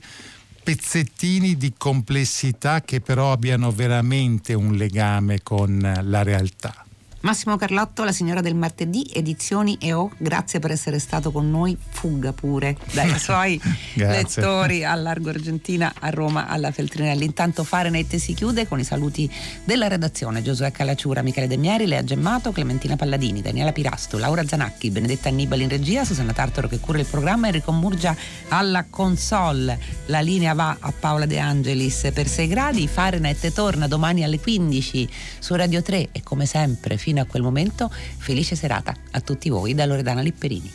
pezzettini 0.63 1.57
di 1.57 1.73
complessità 1.75 2.81
che 2.81 3.01
però 3.01 3.31
abbiano 3.31 3.71
veramente 3.71 4.53
un 4.53 4.75
legame 4.75 5.41
con 5.41 5.99
la 6.03 6.21
realtà. 6.21 6.85
Massimo 7.21 7.55
Carlotto, 7.55 8.03
La 8.03 8.11
signora 8.11 8.41
del 8.41 8.55
martedì, 8.55 9.07
edizioni 9.13 9.77
EO, 9.79 10.09
grazie 10.17 10.57
per 10.57 10.71
essere 10.71 10.97
stato 10.97 11.31
con 11.31 11.51
noi. 11.51 11.77
Fugga 11.89 12.33
pure 12.33 12.75
dai 12.93 13.13
suoi 13.19 13.61
lettori 13.93 14.83
a 14.83 14.95
Largo 14.95 15.29
Argentina, 15.29 15.93
a 15.99 16.09
Roma, 16.09 16.47
alla 16.47 16.71
Feltrinelli. 16.71 17.23
Intanto 17.23 17.63
Fahrenheit 17.63 18.15
si 18.15 18.33
chiude 18.33 18.67
con 18.67 18.79
i 18.79 18.83
saluti 18.83 19.29
della 19.63 19.87
redazione: 19.87 20.41
Giosuè 20.41 20.71
Calacciura, 20.71 21.21
Michele 21.21 21.45
Demieri, 21.45 21.85
Lea 21.85 22.03
Gemmato, 22.03 22.51
Clementina 22.51 22.95
Palladini, 22.95 23.41
Daniela 23.41 23.71
Pirasto, 23.71 24.17
Laura 24.17 24.45
Zanacchi, 24.47 24.89
Benedetta 24.89 25.29
Annibali 25.29 25.61
in 25.61 25.69
regia, 25.69 26.03
Susanna 26.03 26.33
Tartaro 26.33 26.67
che 26.67 26.79
cura 26.79 26.97
il 26.97 27.05
programma, 27.05 27.47
Enrico 27.47 27.71
Murgia 27.71 28.15
alla 28.47 28.87
console. 28.89 29.77
La 30.07 30.21
linea 30.21 30.55
va 30.55 30.75
a 30.79 30.91
Paola 30.91 31.27
De 31.27 31.37
Angelis 31.37 32.09
per 32.11 32.27
6 32.27 32.47
gradi. 32.47 32.87
Fahrenheit 32.87 33.53
torna 33.53 33.87
domani 33.87 34.23
alle 34.23 34.39
15 34.39 35.07
su 35.37 35.53
Radio 35.53 35.83
3 35.83 36.09
e 36.11 36.23
come 36.23 36.47
sempre 36.47 36.97
fino 36.97 37.10
fino 37.11 37.21
a 37.21 37.25
quel 37.25 37.43
momento 37.43 37.91
felice 37.91 38.55
serata 38.55 38.95
a 39.11 39.19
tutti 39.19 39.49
voi 39.49 39.73
da 39.73 39.85
Loredana 39.85 40.21
Lipperini. 40.21 40.71